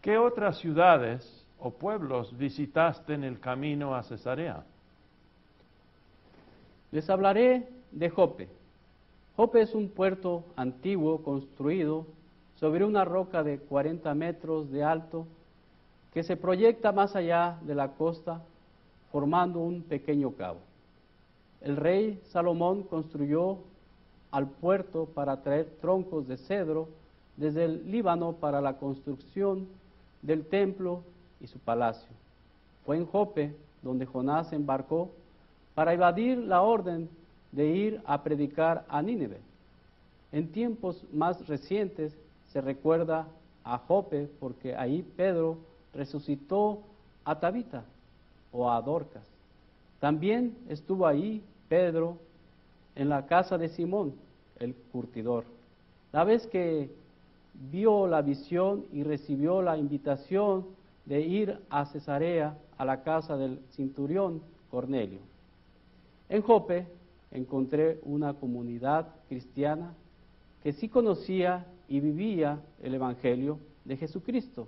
¿Qué 0.00 0.16
otras 0.16 0.58
ciudades 0.58 1.44
o 1.58 1.70
pueblos 1.70 2.36
visitaste 2.36 3.14
en 3.14 3.24
el 3.24 3.40
camino 3.40 3.94
a 3.94 4.02
Cesarea? 4.02 4.64
Les 6.92 7.10
hablaré 7.10 7.68
de 7.96 8.10
Jope. 8.10 8.48
Jope 9.36 9.62
es 9.62 9.74
un 9.74 9.88
puerto 9.88 10.44
antiguo 10.54 11.22
construido 11.22 12.04
sobre 12.56 12.84
una 12.84 13.04
roca 13.04 13.42
de 13.42 13.58
40 13.58 14.14
metros 14.14 14.70
de 14.70 14.84
alto 14.84 15.26
que 16.12 16.22
se 16.22 16.36
proyecta 16.36 16.92
más 16.92 17.16
allá 17.16 17.58
de 17.62 17.74
la 17.74 17.92
costa 17.92 18.42
formando 19.10 19.60
un 19.60 19.82
pequeño 19.82 20.32
cabo. 20.32 20.58
El 21.62 21.76
rey 21.76 22.20
Salomón 22.26 22.82
construyó 22.82 23.58
al 24.30 24.46
puerto 24.46 25.06
para 25.06 25.42
traer 25.42 25.66
troncos 25.80 26.28
de 26.28 26.36
cedro 26.36 26.88
desde 27.36 27.64
el 27.64 27.90
Líbano 27.90 28.34
para 28.34 28.60
la 28.60 28.76
construcción 28.76 29.68
del 30.20 30.44
templo 30.44 31.02
y 31.40 31.46
su 31.46 31.58
palacio. 31.58 32.10
Fue 32.84 32.98
en 32.98 33.06
Jope 33.06 33.56
donde 33.80 34.04
Jonás 34.04 34.52
embarcó 34.52 35.10
para 35.74 35.94
evadir 35.94 36.38
la 36.38 36.60
orden 36.60 37.08
de 37.56 37.66
ir 37.66 38.02
a 38.04 38.22
predicar 38.22 38.84
a 38.86 39.00
Nínive. 39.00 39.38
En 40.30 40.52
tiempos 40.52 41.02
más 41.12 41.48
recientes 41.48 42.14
se 42.52 42.60
recuerda 42.60 43.26
a 43.64 43.78
Jope 43.78 44.28
porque 44.38 44.76
ahí 44.76 45.02
Pedro 45.16 45.56
resucitó 45.94 46.82
a 47.24 47.40
Tabita 47.40 47.82
o 48.52 48.70
a 48.70 48.80
Dorcas. 48.82 49.24
También 50.00 50.54
estuvo 50.68 51.06
ahí 51.06 51.42
Pedro 51.70 52.18
en 52.94 53.08
la 53.08 53.26
casa 53.26 53.56
de 53.56 53.70
Simón, 53.70 54.12
el 54.60 54.74
curtidor. 54.92 55.44
La 56.12 56.24
vez 56.24 56.46
que 56.46 56.90
vio 57.72 58.06
la 58.06 58.20
visión 58.20 58.84
y 58.92 59.02
recibió 59.02 59.62
la 59.62 59.78
invitación 59.78 60.66
de 61.06 61.22
ir 61.22 61.58
a 61.70 61.86
Cesarea, 61.86 62.58
a 62.76 62.84
la 62.84 63.02
casa 63.02 63.38
del 63.38 63.60
cinturión 63.72 64.42
Cornelio. 64.70 65.20
En 66.28 66.42
Jope 66.42 66.86
encontré 67.36 68.00
una 68.02 68.34
comunidad 68.34 69.08
cristiana 69.28 69.94
que 70.62 70.72
sí 70.72 70.88
conocía 70.88 71.66
y 71.88 72.00
vivía 72.00 72.60
el 72.82 72.94
Evangelio 72.94 73.58
de 73.84 73.96
Jesucristo, 73.96 74.66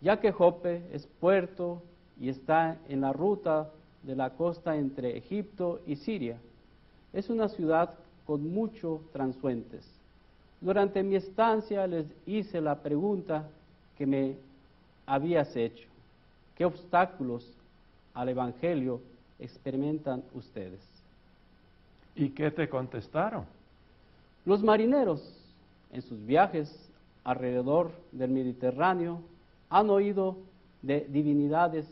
ya 0.00 0.20
que 0.20 0.32
Jope 0.32 0.82
es 0.92 1.06
puerto 1.20 1.82
y 2.20 2.28
está 2.28 2.78
en 2.88 3.00
la 3.00 3.12
ruta 3.12 3.70
de 4.02 4.16
la 4.16 4.30
costa 4.30 4.76
entre 4.76 5.16
Egipto 5.16 5.80
y 5.86 5.96
Siria. 5.96 6.38
Es 7.12 7.30
una 7.30 7.48
ciudad 7.48 7.94
con 8.26 8.52
muchos 8.52 9.00
transuentes. 9.12 9.88
Durante 10.60 11.02
mi 11.02 11.14
estancia 11.14 11.86
les 11.86 12.06
hice 12.26 12.60
la 12.60 12.82
pregunta 12.82 13.48
que 13.96 14.06
me 14.06 14.36
habías 15.06 15.54
hecho. 15.56 15.88
¿Qué 16.56 16.64
obstáculos 16.64 17.48
al 18.14 18.28
Evangelio 18.28 19.00
experimentan 19.38 20.24
ustedes? 20.34 20.97
¿Y 22.18 22.30
qué 22.30 22.50
te 22.50 22.68
contestaron? 22.68 23.44
Los 24.44 24.60
marineros 24.60 25.22
en 25.92 26.02
sus 26.02 26.26
viajes 26.26 26.68
alrededor 27.22 27.92
del 28.10 28.32
Mediterráneo 28.32 29.20
han 29.70 29.88
oído 29.88 30.36
de 30.82 31.06
divinidades 31.08 31.86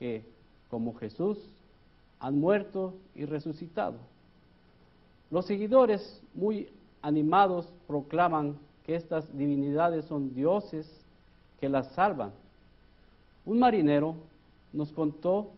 que, 0.00 0.24
como 0.68 0.96
Jesús, 0.96 1.38
han 2.18 2.40
muerto 2.40 2.94
y 3.14 3.24
resucitado. 3.24 3.98
Los 5.30 5.46
seguidores, 5.46 6.20
muy 6.34 6.68
animados, 7.00 7.72
proclaman 7.86 8.58
que 8.84 8.96
estas 8.96 9.32
divinidades 9.36 10.06
son 10.06 10.34
dioses 10.34 10.90
que 11.60 11.68
las 11.68 11.86
salvan. 11.92 12.32
Un 13.46 13.60
marinero 13.60 14.16
nos 14.72 14.90
contó 14.90 15.52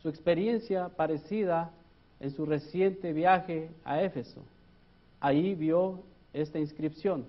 su 0.00 0.08
experiencia 0.08 0.90
parecida 0.90 1.72
en 2.24 2.30
su 2.30 2.46
reciente 2.46 3.12
viaje 3.12 3.68
a 3.84 4.02
Éfeso. 4.02 4.40
Ahí 5.20 5.54
vio 5.54 6.00
esta 6.32 6.58
inscripción. 6.58 7.26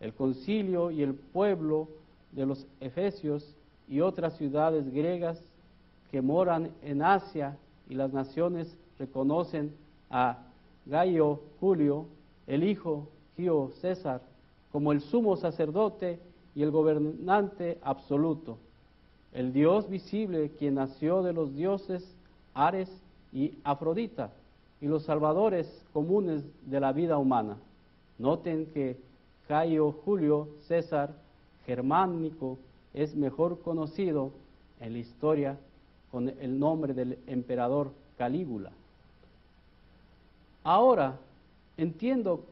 El 0.00 0.14
concilio 0.14 0.90
y 0.90 1.00
el 1.04 1.14
pueblo 1.14 1.86
de 2.32 2.44
los 2.44 2.66
efesios 2.80 3.54
y 3.88 4.00
otras 4.00 4.36
ciudades 4.36 4.92
griegas 4.92 5.40
que 6.10 6.22
moran 6.22 6.72
en 6.82 7.02
Asia 7.02 7.56
y 7.88 7.94
las 7.94 8.12
naciones 8.12 8.76
reconocen 8.98 9.72
a 10.10 10.38
Gaio 10.86 11.40
Julio, 11.60 12.06
el 12.48 12.64
hijo 12.64 13.08
Gio 13.36 13.70
César, 13.80 14.22
como 14.72 14.90
el 14.90 15.02
sumo 15.02 15.36
sacerdote 15.36 16.18
y 16.56 16.64
el 16.64 16.72
gobernante 16.72 17.78
absoluto, 17.80 18.58
el 19.32 19.52
Dios 19.52 19.88
visible 19.88 20.50
quien 20.58 20.74
nació 20.74 21.22
de 21.22 21.32
los 21.32 21.54
dioses 21.54 22.04
Ares 22.54 22.90
y 23.36 23.58
Afrodita, 23.64 24.30
y 24.80 24.86
los 24.86 25.02
salvadores 25.02 25.66
comunes 25.92 26.42
de 26.64 26.80
la 26.80 26.92
vida 26.92 27.18
humana. 27.18 27.58
Noten 28.18 28.64
que 28.72 28.96
Caio 29.46 29.92
Julio 29.92 30.48
César 30.66 31.10
Germánico 31.66 32.56
es 32.94 33.14
mejor 33.14 33.60
conocido 33.60 34.32
en 34.80 34.94
la 34.94 34.98
historia 35.00 35.58
con 36.10 36.30
el 36.30 36.58
nombre 36.58 36.94
del 36.94 37.18
emperador 37.26 37.92
Calígula. 38.16 38.72
Ahora 40.64 41.18
entiendo 41.76 42.42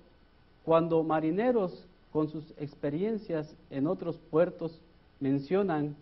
cuando 0.66 1.02
marineros 1.02 1.86
con 2.12 2.28
sus 2.28 2.44
experiencias 2.58 3.56
en 3.70 3.86
otros 3.86 4.18
puertos 4.30 4.78
mencionan 5.18 5.96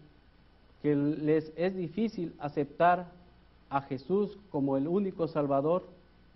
que 0.83 0.97
les 0.97 1.53
es 1.57 1.77
difícil 1.77 2.35
aceptar 2.41 3.22
a 3.73 3.81
Jesús 3.81 4.37
como 4.51 4.77
el 4.77 4.87
único 4.87 5.27
Salvador, 5.27 5.85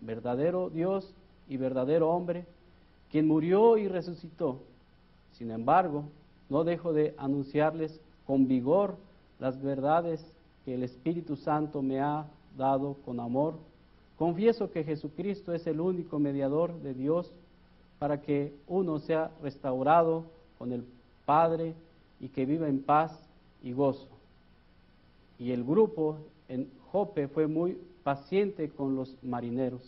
verdadero 0.00 0.70
Dios 0.70 1.12
y 1.48 1.58
verdadero 1.58 2.10
hombre, 2.10 2.46
quien 3.12 3.26
murió 3.26 3.76
y 3.76 3.88
resucitó. 3.88 4.58
Sin 5.32 5.50
embargo, 5.50 6.04
no 6.48 6.64
dejo 6.64 6.94
de 6.94 7.14
anunciarles 7.18 8.00
con 8.26 8.48
vigor 8.48 8.96
las 9.38 9.60
verdades 9.62 10.24
que 10.64 10.74
el 10.74 10.82
Espíritu 10.82 11.36
Santo 11.36 11.82
me 11.82 12.00
ha 12.00 12.24
dado 12.56 12.96
con 13.04 13.20
amor. 13.20 13.54
Confieso 14.16 14.70
que 14.70 14.82
Jesucristo 14.84 15.52
es 15.52 15.66
el 15.66 15.78
único 15.80 16.18
mediador 16.18 16.72
de 16.80 16.94
Dios 16.94 17.30
para 17.98 18.22
que 18.22 18.54
uno 18.66 18.98
sea 18.98 19.30
restaurado 19.42 20.24
con 20.58 20.72
el 20.72 20.84
Padre 21.26 21.74
y 22.18 22.28
que 22.28 22.46
viva 22.46 22.66
en 22.66 22.82
paz 22.82 23.12
y 23.62 23.72
gozo. 23.72 24.08
Y 25.38 25.52
el 25.52 25.64
grupo 25.64 26.16
en 26.48 26.70
Jope 26.92 27.28
fue 27.28 27.46
muy 27.46 27.78
paciente 28.02 28.68
con 28.68 28.96
los 28.96 29.14
marineros. 29.22 29.82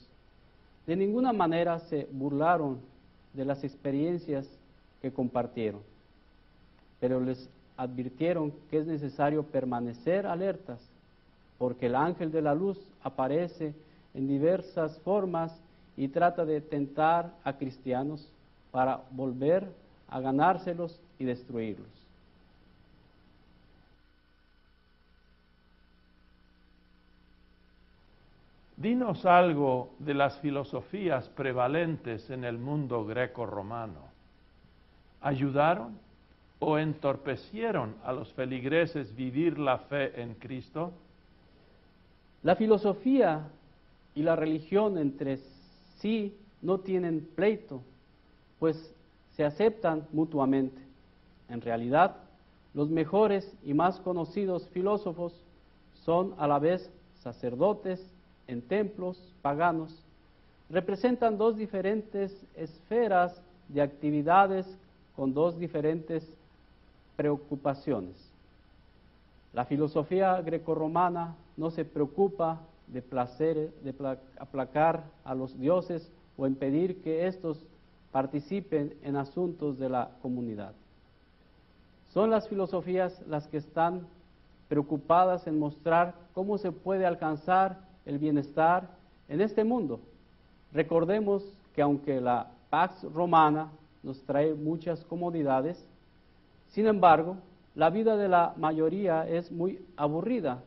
De 0.86 0.96
ninguna 0.96 1.32
manera 1.32 1.78
se 1.80 2.08
burlaron 2.10 2.80
de 3.34 3.44
las 3.44 3.62
experiencias 3.62 4.48
que 5.02 5.12
compartieron, 5.12 5.80
pero 6.98 7.20
les 7.20 7.48
advirtieron 7.76 8.52
que 8.70 8.78
es 8.78 8.86
necesario 8.86 9.44
permanecer 9.44 10.26
alertas, 10.26 10.80
porque 11.58 11.86
el 11.86 11.94
ángel 11.94 12.32
de 12.32 12.42
la 12.42 12.54
luz 12.54 12.78
aparece 13.02 13.74
en 14.14 14.26
diversas 14.26 14.98
formas 15.00 15.52
y 15.96 16.08
trata 16.08 16.44
de 16.44 16.60
tentar 16.60 17.34
a 17.44 17.52
cristianos 17.56 18.26
para 18.70 19.02
volver 19.10 19.68
a 20.08 20.20
ganárselos 20.20 20.98
y 21.18 21.24
destruirlos. 21.24 22.07
Dinos 28.78 29.26
algo 29.26 29.90
de 29.98 30.14
las 30.14 30.38
filosofías 30.38 31.28
prevalentes 31.30 32.30
en 32.30 32.44
el 32.44 32.58
mundo 32.58 33.04
greco-romano. 33.04 33.98
¿Ayudaron 35.20 35.98
o 36.60 36.78
entorpecieron 36.78 37.96
a 38.04 38.12
los 38.12 38.32
feligreses 38.34 39.16
vivir 39.16 39.58
la 39.58 39.78
fe 39.78 40.22
en 40.22 40.34
Cristo? 40.34 40.92
La 42.44 42.54
filosofía 42.54 43.48
y 44.14 44.22
la 44.22 44.36
religión 44.36 44.96
entre 44.96 45.38
sí 45.96 46.36
no 46.62 46.78
tienen 46.78 47.28
pleito, 47.34 47.82
pues 48.60 48.94
se 49.34 49.44
aceptan 49.44 50.06
mutuamente. 50.12 50.80
En 51.48 51.62
realidad, 51.62 52.14
los 52.74 52.88
mejores 52.88 53.52
y 53.64 53.74
más 53.74 53.98
conocidos 53.98 54.68
filósofos 54.68 55.34
son 56.04 56.36
a 56.38 56.46
la 56.46 56.60
vez 56.60 56.88
sacerdotes 57.24 58.08
en 58.48 58.62
templos 58.62 59.16
paganos, 59.42 59.94
representan 60.70 61.38
dos 61.38 61.56
diferentes 61.56 62.34
esferas 62.56 63.40
de 63.68 63.82
actividades 63.82 64.66
con 65.14 65.32
dos 65.32 65.58
diferentes 65.58 66.28
preocupaciones. 67.16 68.16
La 69.52 69.64
filosofía 69.64 70.40
grecorromana 70.40 71.36
no 71.56 71.70
se 71.70 71.84
preocupa 71.84 72.60
de 72.86 73.02
placer, 73.02 73.70
de 73.82 73.94
aplacar 74.38 75.04
a 75.24 75.34
los 75.34 75.58
dioses 75.58 76.10
o 76.36 76.46
impedir 76.46 77.02
que 77.02 77.26
éstos 77.26 77.58
participen 78.12 78.94
en 79.02 79.16
asuntos 79.16 79.78
de 79.78 79.88
la 79.88 80.10
comunidad. 80.22 80.72
Son 82.10 82.30
las 82.30 82.48
filosofías 82.48 83.20
las 83.26 83.46
que 83.48 83.58
están 83.58 84.06
preocupadas 84.68 85.46
en 85.46 85.58
mostrar 85.58 86.14
cómo 86.34 86.58
se 86.58 86.72
puede 86.72 87.04
alcanzar 87.04 87.87
el 88.08 88.18
bienestar 88.18 88.88
en 89.28 89.42
este 89.42 89.62
mundo. 89.64 90.00
Recordemos 90.72 91.44
que 91.74 91.82
aunque 91.82 92.20
la 92.20 92.50
Pax 92.70 93.04
Romana 93.12 93.70
nos 94.02 94.20
trae 94.22 94.54
muchas 94.54 95.04
comodidades, 95.04 95.86
sin 96.70 96.86
embargo, 96.86 97.36
la 97.74 97.90
vida 97.90 98.16
de 98.16 98.28
la 98.28 98.54
mayoría 98.56 99.28
es 99.28 99.52
muy 99.52 99.78
aburrida, 99.96 100.62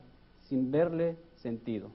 sin 0.47 0.71
verle 0.71 1.17
sentido. 1.37 1.89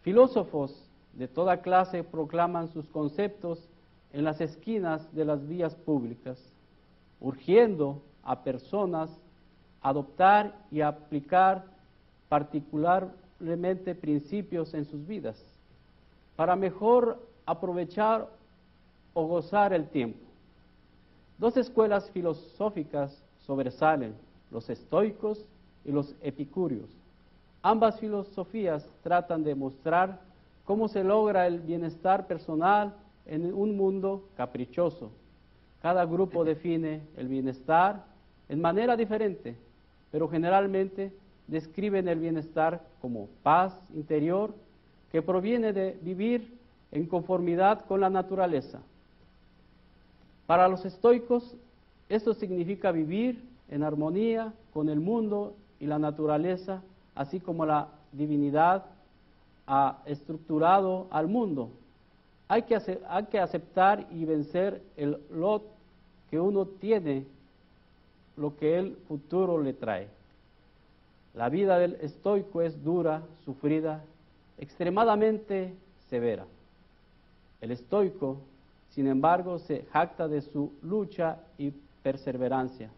Filósofos 0.00 0.88
de 1.12 1.28
toda 1.28 1.60
clase 1.60 2.02
proclaman 2.02 2.68
sus 2.68 2.86
conceptos 2.88 3.68
en 4.14 4.24
las 4.24 4.40
esquinas 4.40 5.14
de 5.14 5.26
las 5.26 5.46
vías 5.46 5.74
públicas, 5.74 6.38
urgiendo 7.20 8.00
a 8.22 8.42
personas 8.42 9.10
a 9.82 9.90
adoptar 9.90 10.54
y 10.70 10.80
aplicar 10.80 11.66
particular 12.30 13.12
principios 14.00 14.74
en 14.74 14.84
sus 14.84 15.06
vidas 15.06 15.42
para 16.36 16.56
mejor 16.56 17.18
aprovechar 17.46 18.28
o 19.12 19.26
gozar 19.26 19.72
el 19.72 19.88
tiempo. 19.88 20.18
Dos 21.38 21.56
escuelas 21.56 22.10
filosóficas 22.10 23.22
sobresalen, 23.46 24.14
los 24.50 24.68
estoicos 24.70 25.44
y 25.84 25.92
los 25.92 26.14
epicúreos. 26.22 26.88
Ambas 27.62 27.98
filosofías 27.98 28.86
tratan 29.02 29.42
de 29.42 29.54
mostrar 29.54 30.20
cómo 30.64 30.88
se 30.88 31.04
logra 31.04 31.46
el 31.46 31.60
bienestar 31.60 32.26
personal 32.26 32.94
en 33.26 33.52
un 33.52 33.76
mundo 33.76 34.24
caprichoso. 34.36 35.10
Cada 35.82 36.04
grupo 36.04 36.44
define 36.44 37.02
el 37.16 37.28
bienestar 37.28 38.04
en 38.48 38.60
manera 38.60 38.96
diferente, 38.96 39.56
pero 40.10 40.28
generalmente 40.28 41.12
describen 41.46 42.08
el 42.08 42.18
bienestar 42.18 42.82
como 43.00 43.28
paz 43.42 43.78
interior 43.94 44.54
que 45.12 45.22
proviene 45.22 45.72
de 45.72 45.98
vivir 46.02 46.58
en 46.92 47.06
conformidad 47.06 47.84
con 47.86 48.00
la 48.00 48.10
naturaleza. 48.10 48.80
Para 50.46 50.68
los 50.68 50.84
estoicos, 50.84 51.54
esto 52.08 52.34
significa 52.34 52.92
vivir 52.92 53.42
en 53.70 53.82
armonía 53.82 54.52
con 54.72 54.88
el 54.88 55.00
mundo 55.00 55.54
y 55.80 55.86
la 55.86 55.98
naturaleza, 55.98 56.82
así 57.14 57.40
como 57.40 57.64
la 57.66 57.88
divinidad 58.12 58.84
ha 59.66 59.98
estructurado 60.06 61.06
al 61.10 61.28
mundo. 61.28 61.70
Hay 62.48 62.62
que, 62.62 62.78
hay 63.08 63.24
que 63.24 63.40
aceptar 63.40 64.06
y 64.10 64.24
vencer 64.24 64.82
el 64.96 65.18
lot 65.30 65.62
que 66.30 66.38
uno 66.38 66.66
tiene, 66.66 67.24
lo 68.36 68.56
que 68.56 68.78
el 68.78 68.96
futuro 69.08 69.62
le 69.62 69.72
trae. 69.72 70.08
La 71.34 71.48
vida 71.48 71.78
del 71.78 71.96
estoico 72.00 72.62
es 72.62 72.82
dura, 72.84 73.22
sufrida, 73.44 74.04
extremadamente 74.58 75.74
severa. 76.08 76.46
El 77.60 77.72
estoico, 77.72 78.38
sin 78.90 79.08
embargo, 79.08 79.58
se 79.58 79.84
jacta 79.92 80.28
de 80.28 80.42
su 80.42 80.72
lucha 80.82 81.38
y 81.58 81.72
perseverancia. 82.02 82.90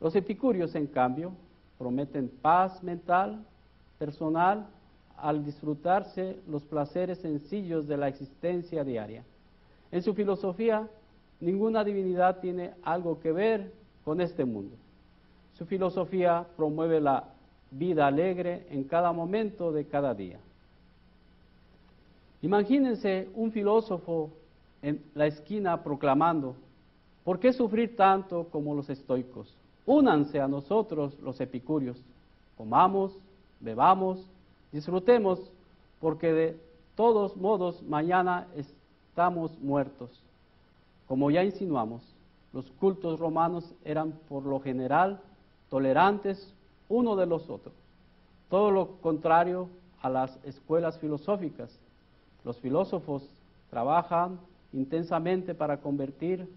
Los 0.00 0.16
epicúreos, 0.16 0.74
en 0.74 0.88
cambio, 0.88 1.32
prometen 1.78 2.28
paz 2.28 2.82
mental, 2.82 3.44
personal, 3.98 4.66
al 5.16 5.44
disfrutarse 5.44 6.38
los 6.48 6.62
placeres 6.62 7.18
sencillos 7.18 7.86
de 7.86 7.96
la 7.96 8.08
existencia 8.08 8.82
diaria. 8.82 9.22
En 9.92 10.02
su 10.02 10.14
filosofía, 10.14 10.88
ninguna 11.40 11.84
divinidad 11.84 12.40
tiene 12.40 12.72
algo 12.82 13.20
que 13.20 13.32
ver 13.32 13.72
con 14.04 14.20
este 14.20 14.44
mundo. 14.44 14.76
Su 15.58 15.66
filosofía 15.66 16.46
promueve 16.56 17.00
la 17.00 17.24
vida 17.72 18.06
alegre 18.06 18.64
en 18.70 18.84
cada 18.84 19.12
momento 19.12 19.72
de 19.72 19.86
cada 19.86 20.14
día. 20.14 20.38
Imagínense 22.42 23.28
un 23.34 23.50
filósofo 23.50 24.30
en 24.80 25.02
la 25.16 25.26
esquina 25.26 25.82
proclamando, 25.82 26.54
¿por 27.24 27.40
qué 27.40 27.52
sufrir 27.52 27.96
tanto 27.96 28.44
como 28.52 28.72
los 28.76 28.88
estoicos? 28.88 29.52
Únanse 29.84 30.40
a 30.40 30.46
nosotros 30.46 31.18
los 31.20 31.40
epicúreos, 31.40 32.00
comamos, 32.56 33.12
bebamos, 33.58 34.24
disfrutemos, 34.70 35.40
porque 36.00 36.32
de 36.32 36.56
todos 36.94 37.36
modos 37.36 37.82
mañana 37.82 38.46
estamos 38.54 39.58
muertos. 39.58 40.22
Como 41.08 41.32
ya 41.32 41.42
insinuamos, 41.42 42.02
los 42.52 42.70
cultos 42.78 43.18
romanos 43.18 43.74
eran 43.84 44.12
por 44.28 44.44
lo 44.44 44.60
general 44.60 45.20
tolerantes 45.70 46.52
uno 46.88 47.16
de 47.16 47.26
los 47.26 47.48
otros. 47.50 47.74
Todo 48.48 48.70
lo 48.70 48.86
contrario 49.00 49.68
a 50.00 50.08
las 50.08 50.38
escuelas 50.44 50.98
filosóficas. 50.98 51.78
Los 52.44 52.58
filósofos 52.58 53.22
trabajan 53.70 54.38
intensamente 54.72 55.54
para 55.54 55.78
convertir 55.78 56.48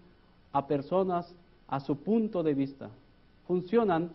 a 0.52 0.66
personas 0.66 1.34
a 1.68 1.80
su 1.80 1.96
punto 1.96 2.42
de 2.42 2.54
vista. 2.54 2.90
Funcionan 3.46 4.10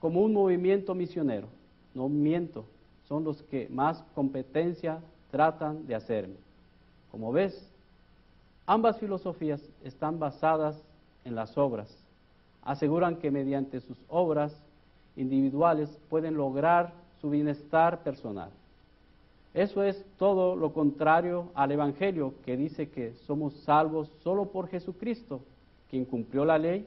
como 0.00 0.22
un 0.22 0.32
movimiento 0.32 0.94
misionero. 0.94 1.48
No 1.94 2.08
miento, 2.08 2.64
son 3.08 3.24
los 3.24 3.42
que 3.42 3.68
más 3.70 4.02
competencia 4.14 5.00
tratan 5.30 5.86
de 5.86 5.94
hacerme. 5.94 6.36
Como 7.10 7.32
ves, 7.32 7.68
ambas 8.66 8.98
filosofías 8.98 9.60
están 9.82 10.18
basadas 10.18 10.80
en 11.24 11.34
las 11.34 11.58
obras. 11.58 11.99
Aseguran 12.62 13.16
que 13.16 13.30
mediante 13.30 13.80
sus 13.80 13.96
obras 14.08 14.54
individuales 15.16 15.88
pueden 16.08 16.34
lograr 16.34 16.92
su 17.20 17.30
bienestar 17.30 18.02
personal. 18.02 18.50
Eso 19.52 19.82
es 19.82 20.04
todo 20.16 20.54
lo 20.54 20.72
contrario 20.72 21.48
al 21.54 21.72
Evangelio 21.72 22.34
que 22.44 22.56
dice 22.56 22.88
que 22.88 23.14
somos 23.26 23.54
salvos 23.64 24.10
solo 24.22 24.46
por 24.46 24.68
Jesucristo, 24.68 25.40
quien 25.90 26.04
cumplió 26.04 26.44
la 26.44 26.58
ley, 26.58 26.86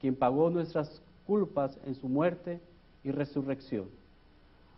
quien 0.00 0.14
pagó 0.14 0.50
nuestras 0.50 1.00
culpas 1.26 1.78
en 1.86 1.94
su 1.94 2.08
muerte 2.08 2.60
y 3.04 3.10
resurrección. 3.10 3.86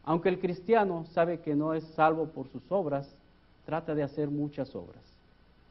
Aunque 0.04 0.28
el 0.28 0.38
cristiano 0.38 1.04
sabe 1.12 1.40
que 1.40 1.54
no 1.54 1.74
es 1.74 1.84
salvo 1.94 2.26
por 2.26 2.48
sus 2.48 2.62
obras, 2.70 3.12
trata 3.66 3.94
de 3.94 4.02
hacer 4.02 4.28
muchas 4.28 4.74
obras, 4.74 5.02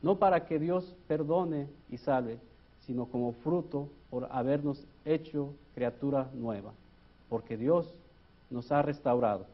no 0.01 0.17
para 0.17 0.45
que 0.45 0.59
Dios 0.59 0.95
perdone 1.07 1.67
y 1.89 1.97
salve, 1.97 2.37
sino 2.89 3.05
como 3.05 3.33
fruto 3.43 3.87
por 4.09 4.27
habernos 4.31 4.83
hecho 5.05 5.53
criatura 5.75 6.27
nueva 6.33 6.73
porque 7.29 7.55
Dios 7.55 7.93
nos 8.49 8.71
ha 8.71 8.81
restaurado. 8.81 9.45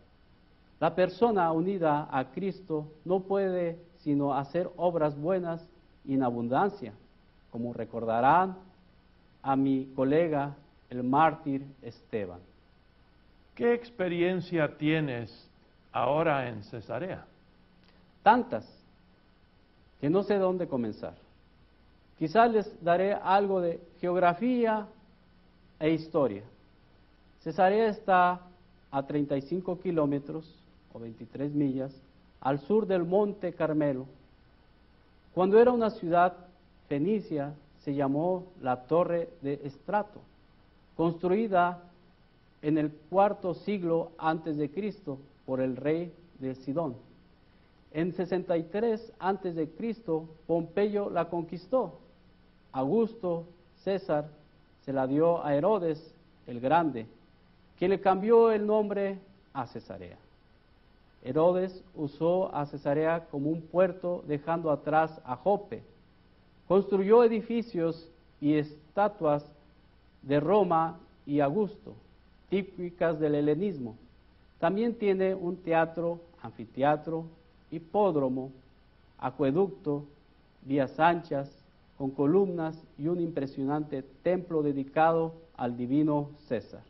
La 0.79 0.95
persona 0.95 1.51
unida 1.51 2.07
a 2.09 2.31
Cristo 2.31 2.87
no 3.03 3.19
puede 3.19 3.77
sino 3.97 4.33
hacer 4.33 4.69
obras 4.77 5.19
buenas 5.19 5.67
y 6.05 6.13
en 6.13 6.23
abundancia, 6.23 6.93
como 7.51 7.73
recordarán 7.73 8.55
a 9.43 9.57
mi 9.57 9.91
colega, 9.95 10.55
el 10.89 11.03
mártir 11.03 11.65
Esteban. 11.81 12.39
¿Qué 13.53 13.73
experiencia 13.73 14.77
tienes 14.77 15.49
ahora 15.91 16.47
en 16.47 16.63
Cesarea? 16.63 17.25
Tantas, 18.23 18.65
que 19.99 20.09
no 20.09 20.23
sé 20.23 20.37
dónde 20.37 20.69
comenzar. 20.69 21.24
Quizás 22.17 22.51
les 22.51 22.83
daré 22.83 23.13
algo 23.13 23.59
de 23.59 23.79
geografía 23.99 24.87
e 25.79 25.89
historia. 25.89 26.43
Cesarea 27.41 27.89
está 27.89 28.41
a 28.89 29.03
35 29.03 29.79
kilómetros 29.79 30.49
o 30.93 30.99
23 30.99 31.53
millas 31.53 31.91
al 32.39 32.59
sur 32.59 32.87
del 32.87 33.03
monte 33.03 33.53
Carmelo. 33.53 34.05
Cuando 35.33 35.59
era 35.59 35.71
una 35.71 35.89
ciudad 35.89 36.33
fenicia, 36.87 37.53
se 37.83 37.93
llamó 37.93 38.45
la 38.61 38.83
Torre 38.87 39.29
de 39.41 39.59
Estrato, 39.65 40.21
construida 40.95 41.83
en 42.61 42.77
el 42.77 42.91
cuarto 43.09 43.53
siglo 43.53 44.11
antes 44.17 44.57
de 44.57 44.69
Cristo 44.69 45.19
por 45.45 45.59
el 45.59 45.75
rey 45.75 46.11
de 46.39 46.55
Sidón. 46.55 46.95
En 47.91 48.13
63 48.13 49.13
antes 49.19 49.55
de 49.55 49.69
Cristo, 49.69 50.27
Pompeyo 50.47 51.09
la 51.09 51.29
conquistó. 51.29 51.99
Augusto 52.75 53.45
César 53.85 54.25
se 54.83 54.91
la 54.91 55.07
dio 55.07 55.41
a 55.45 55.55
Herodes 55.55 56.13
el 56.45 56.59
Grande 56.59 57.07
que 57.79 57.87
le 57.87 58.01
cambió 58.01 58.51
el 58.51 58.67
nombre 58.67 59.17
a 59.53 59.65
Cesarea. 59.65 60.17
Herodes 61.23 61.81
usó 61.95 62.53
a 62.53 62.65
Cesarea 62.65 63.27
como 63.31 63.49
un 63.49 63.61
puerto 63.61 64.25
dejando 64.27 64.71
atrás 64.71 65.21
a 65.23 65.37
Jope. 65.37 65.83
Construyó 66.67 67.23
edificios 67.23 68.09
y 68.41 68.55
estatuas 68.55 69.49
de 70.21 70.41
Roma 70.41 70.99
y 71.25 71.39
Augusto, 71.39 71.93
típicas 72.49 73.17
del 73.21 73.35
helenismo. 73.35 73.95
También 74.59 74.95
tiene 74.95 75.33
un 75.33 75.55
teatro, 75.55 76.19
anfiteatro, 76.41 77.23
hipódromo, 77.71 78.51
acueducto, 79.17 80.03
vías 80.63 80.99
anchas, 80.99 81.64
con 81.97 82.11
columnas 82.11 82.77
y 82.97 83.07
un 83.07 83.19
impresionante 83.21 84.03
templo 84.23 84.61
dedicado 84.61 85.33
al 85.55 85.77
divino 85.77 86.31
César. 86.47 86.81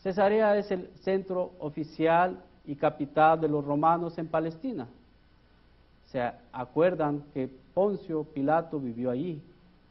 Cesarea 0.00 0.56
es 0.58 0.70
el 0.70 0.88
centro 1.02 1.52
oficial 1.58 2.42
y 2.66 2.74
capital 2.74 3.40
de 3.40 3.48
los 3.48 3.64
romanos 3.64 4.18
en 4.18 4.28
Palestina. 4.28 4.88
Se 6.06 6.20
acuerdan 6.52 7.24
que 7.32 7.48
Poncio 7.72 8.24
Pilato 8.24 8.78
vivió 8.78 9.10
allí. 9.10 9.40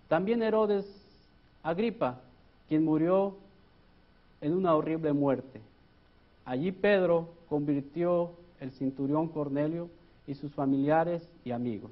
También 0.08 0.44
Herodes 0.44 0.86
Agripa, 1.64 2.20
quien 2.68 2.84
murió 2.84 3.36
en 4.42 4.54
una 4.54 4.76
horrible 4.76 5.14
muerte. 5.14 5.62
Allí 6.46 6.72
Pedro 6.72 7.30
convirtió 7.50 8.32
el 8.60 8.72
cinturón 8.72 9.30
Cornelio 9.30 9.90
y 10.28 10.36
sus 10.36 10.54
familiares 10.54 11.28
y 11.46 11.52
amigos. 11.52 11.92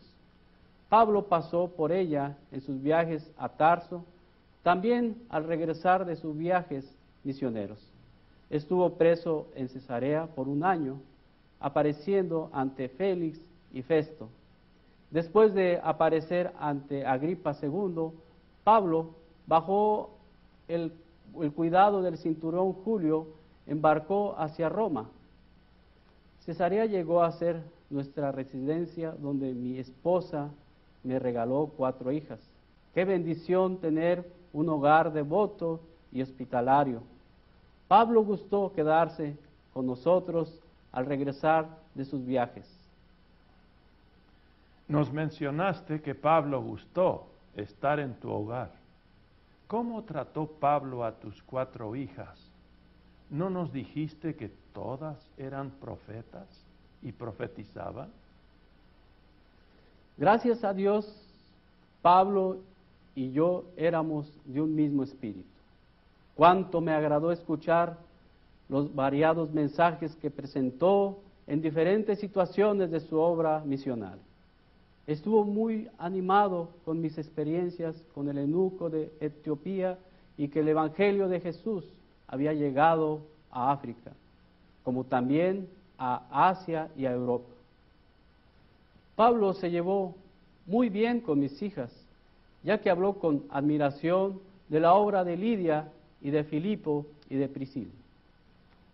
Pablo 0.90 1.28
pasó 1.28 1.68
por 1.70 1.92
ella 1.92 2.36
en 2.52 2.62
sus 2.62 2.82
viajes 2.82 3.32
a 3.38 3.50
Tarso, 3.50 4.04
también 4.64 5.22
al 5.30 5.46
regresar 5.46 6.06
de 6.06 6.16
sus 6.16 6.36
viajes 6.36 6.84
misioneros. 7.24 7.80
Estuvo 8.50 8.96
preso 8.96 9.48
en 9.54 9.70
Cesarea 9.70 10.26
por 10.26 10.48
un 10.48 10.64
año, 10.64 11.00
apareciendo 11.60 12.50
ante 12.52 12.90
Félix 12.90 13.40
y 13.72 13.84
Festo. 13.84 14.30
Después 15.12 15.54
de 15.54 15.80
aparecer 15.84 16.52
ante 16.60 17.06
Agripa 17.06 17.56
II, 17.62 18.12
Pablo, 18.64 19.12
bajo 19.46 20.18
el, 20.68 20.92
el 21.40 21.52
cuidado 21.54 22.02
del 22.02 22.18
cinturón 22.18 22.74
Julio, 22.74 23.28
embarcó 23.68 24.36
hacia 24.38 24.70
Roma. 24.70 25.10
Cesarea 26.46 26.86
llegó 26.86 27.22
a 27.22 27.32
ser 27.34 27.62
nuestra 27.92 28.32
residencia 28.32 29.12
donde 29.12 29.54
mi 29.54 29.78
esposa 29.78 30.50
me 31.04 31.20
regaló 31.20 31.72
cuatro 31.76 32.12
hijas. 32.12 32.40
Qué 32.94 33.06
bendición 33.06 33.78
tener 33.78 34.26
un 34.54 34.70
hogar 34.70 35.14
devoto 35.14 35.80
y 36.12 36.22
hospitalario. 36.22 37.02
Pablo 37.88 38.24
gustó 38.24 38.72
quedarse 38.74 39.36
con 39.74 39.86
nosotros 39.86 40.60
al 40.92 41.06
regresar 41.06 41.68
de 41.94 42.06
sus 42.06 42.26
viajes. 42.26 42.68
Nos 44.88 45.12
mencionaste 45.14 46.02
que 46.02 46.16
Pablo 46.16 46.62
gustó. 46.62 47.26
estar 47.56 48.00
en 48.00 48.14
tu 48.14 48.30
hogar. 48.32 48.72
¿Cómo 49.68 50.04
trató 50.04 50.48
Pablo 50.48 51.04
a 51.04 51.12
tus 51.12 51.44
cuatro 51.44 51.96
hijas? 51.96 52.40
¿No 53.30 53.50
nos 53.50 53.74
dijiste 53.74 54.36
que 54.36 54.50
todas 54.74 55.18
eran 55.38 55.72
profetas 55.72 56.48
y 57.02 57.12
profetizaban? 57.12 58.10
Gracias 60.20 60.66
a 60.66 60.74
Dios, 60.74 61.10
Pablo 62.02 62.58
y 63.16 63.32
yo 63.32 63.64
éramos 63.78 64.30
de 64.44 64.60
un 64.62 64.76
mismo 64.76 65.04
espíritu. 65.04 65.48
Cuánto 66.36 66.82
me 66.82 66.92
agradó 66.92 67.32
escuchar 67.32 67.98
los 68.68 68.94
variados 68.94 69.50
mensajes 69.54 70.14
que 70.18 70.30
presentó 70.30 71.20
en 71.48 71.62
diferentes 71.62 72.20
situaciones 72.20 72.92
de 72.92 73.00
su 73.00 73.18
obra 73.18 73.64
misional. 73.66 74.20
Estuvo 75.08 75.46
muy 75.46 75.88
animado 75.98 76.68
con 76.84 77.00
mis 77.00 77.18
experiencias 77.18 77.96
con 78.14 78.28
el 78.28 78.40
eunuco 78.40 78.90
de 78.90 79.14
Etiopía 79.22 79.98
y 80.38 80.50
que 80.50 80.60
el 80.60 80.68
Evangelio 80.68 81.30
de 81.30 81.40
Jesús 81.40 81.86
había 82.28 82.52
llegado 82.52 83.22
a 83.52 83.72
África, 83.72 84.12
como 84.84 85.06
también 85.06 85.70
a 85.98 86.50
Asia 86.50 86.90
y 86.98 87.06
a 87.06 87.14
Europa. 87.14 87.59
Pablo 89.20 89.52
se 89.52 89.70
llevó 89.70 90.16
muy 90.66 90.88
bien 90.88 91.20
con 91.20 91.42
mis 91.42 91.62
hijas, 91.62 91.92
ya 92.64 92.80
que 92.80 92.90
habló 92.90 93.16
con 93.16 93.44
admiración 93.50 94.40
de 94.70 94.80
la 94.80 94.94
obra 94.94 95.26
de 95.26 95.36
Lidia 95.36 95.90
y 96.22 96.30
de 96.30 96.46
Filipo 96.46 97.06
y 97.30 97.36
de 97.36 97.50
Priscila. 97.50 97.92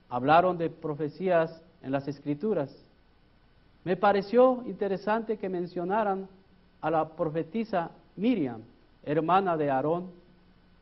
Hablaron 0.10 0.58
de 0.58 0.72
profecías 0.72 1.62
en 1.84 1.92
las 1.92 2.08
escrituras. 2.08 2.76
Me 3.84 3.98
pareció 3.98 4.64
interesante 4.66 5.38
que 5.38 5.48
mencionaran 5.48 6.28
a 6.82 6.90
la 6.90 7.08
profetisa 7.08 7.92
Miriam, 8.16 8.62
hermana 9.04 9.56
de 9.56 9.70
Aarón, 9.70 10.10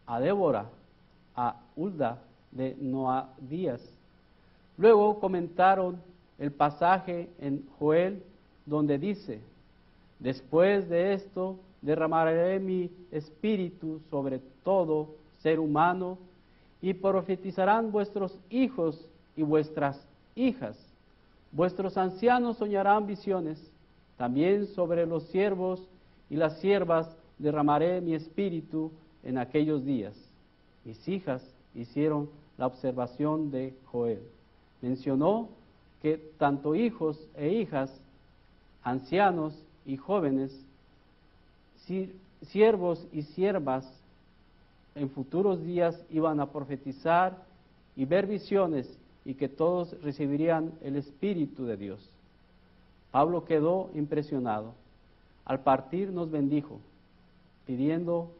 a 0.05 0.21
Débora, 0.21 0.69
a 1.35 1.57
Hulda 1.75 2.17
de 2.49 2.77
Noadías. 2.79 3.81
Luego 4.77 5.19
comentaron 5.19 6.01
el 6.39 6.53
pasaje 6.53 7.29
en 7.39 7.67
Joel 7.77 8.23
donde 8.65 8.97
dice, 8.97 9.41
después 10.19 10.89
de 10.89 11.13
esto 11.13 11.57
derramaré 11.81 12.59
mi 12.59 12.89
espíritu 13.11 13.99
sobre 14.09 14.39
todo 14.63 15.15
ser 15.41 15.59
humano 15.59 16.17
y 16.81 16.93
profetizarán 16.93 17.91
vuestros 17.91 18.37
hijos 18.49 19.05
y 19.35 19.43
vuestras 19.43 20.05
hijas. 20.35 20.77
Vuestros 21.51 21.97
ancianos 21.97 22.57
soñarán 22.57 23.05
visiones, 23.05 23.59
también 24.17 24.67
sobre 24.67 25.05
los 25.05 25.23
siervos 25.27 25.87
y 26.29 26.35
las 26.35 26.59
siervas 26.59 27.15
derramaré 27.37 28.01
mi 28.01 28.15
espíritu 28.15 28.91
en 29.23 29.37
aquellos 29.37 29.85
días. 29.85 30.13
Mis 30.85 31.07
hijas 31.07 31.43
hicieron 31.75 32.29
la 32.57 32.67
observación 32.67 33.51
de 33.51 33.73
Joel. 33.85 34.21
Mencionó 34.81 35.49
que 36.01 36.17
tanto 36.37 36.75
hijos 36.75 37.17
e 37.35 37.49
hijas, 37.53 37.89
ancianos 38.83 39.53
y 39.85 39.97
jóvenes, 39.97 40.51
siervos 42.41 43.05
y 43.11 43.23
siervas, 43.23 43.85
en 44.95 45.09
futuros 45.09 45.63
días 45.63 45.99
iban 46.11 46.39
a 46.39 46.51
profetizar 46.51 47.35
y 47.95 48.05
ver 48.05 48.27
visiones 48.27 48.87
y 49.25 49.33
que 49.33 49.49
todos 49.49 49.99
recibirían 50.01 50.71
el 50.83 50.97
Espíritu 50.97 51.65
de 51.65 51.77
Dios. 51.77 52.09
Pablo 53.11 53.45
quedó 53.45 53.89
impresionado. 53.95 54.73
Al 55.45 55.59
partir 55.61 56.09
nos 56.09 56.31
bendijo, 56.31 56.79
pidiendo 57.65 58.31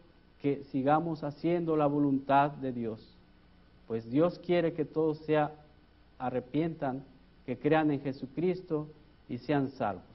que 0.41 0.63
sigamos 0.71 1.23
haciendo 1.23 1.75
la 1.75 1.88
voluntad 1.88 2.51
de 2.51 2.71
Dios, 2.71 2.99
pues 3.88 4.10
Dios 4.10 4.39
quiere 4.39 4.73
que 4.73 4.86
todos 4.86 5.17
se 5.19 5.45
arrepientan, 6.17 7.03
que 7.45 7.58
crean 7.58 7.91
en 7.91 8.01
Jesucristo 8.01 8.88
y 9.27 9.38
sean 9.38 9.69
salvos. 9.71 10.12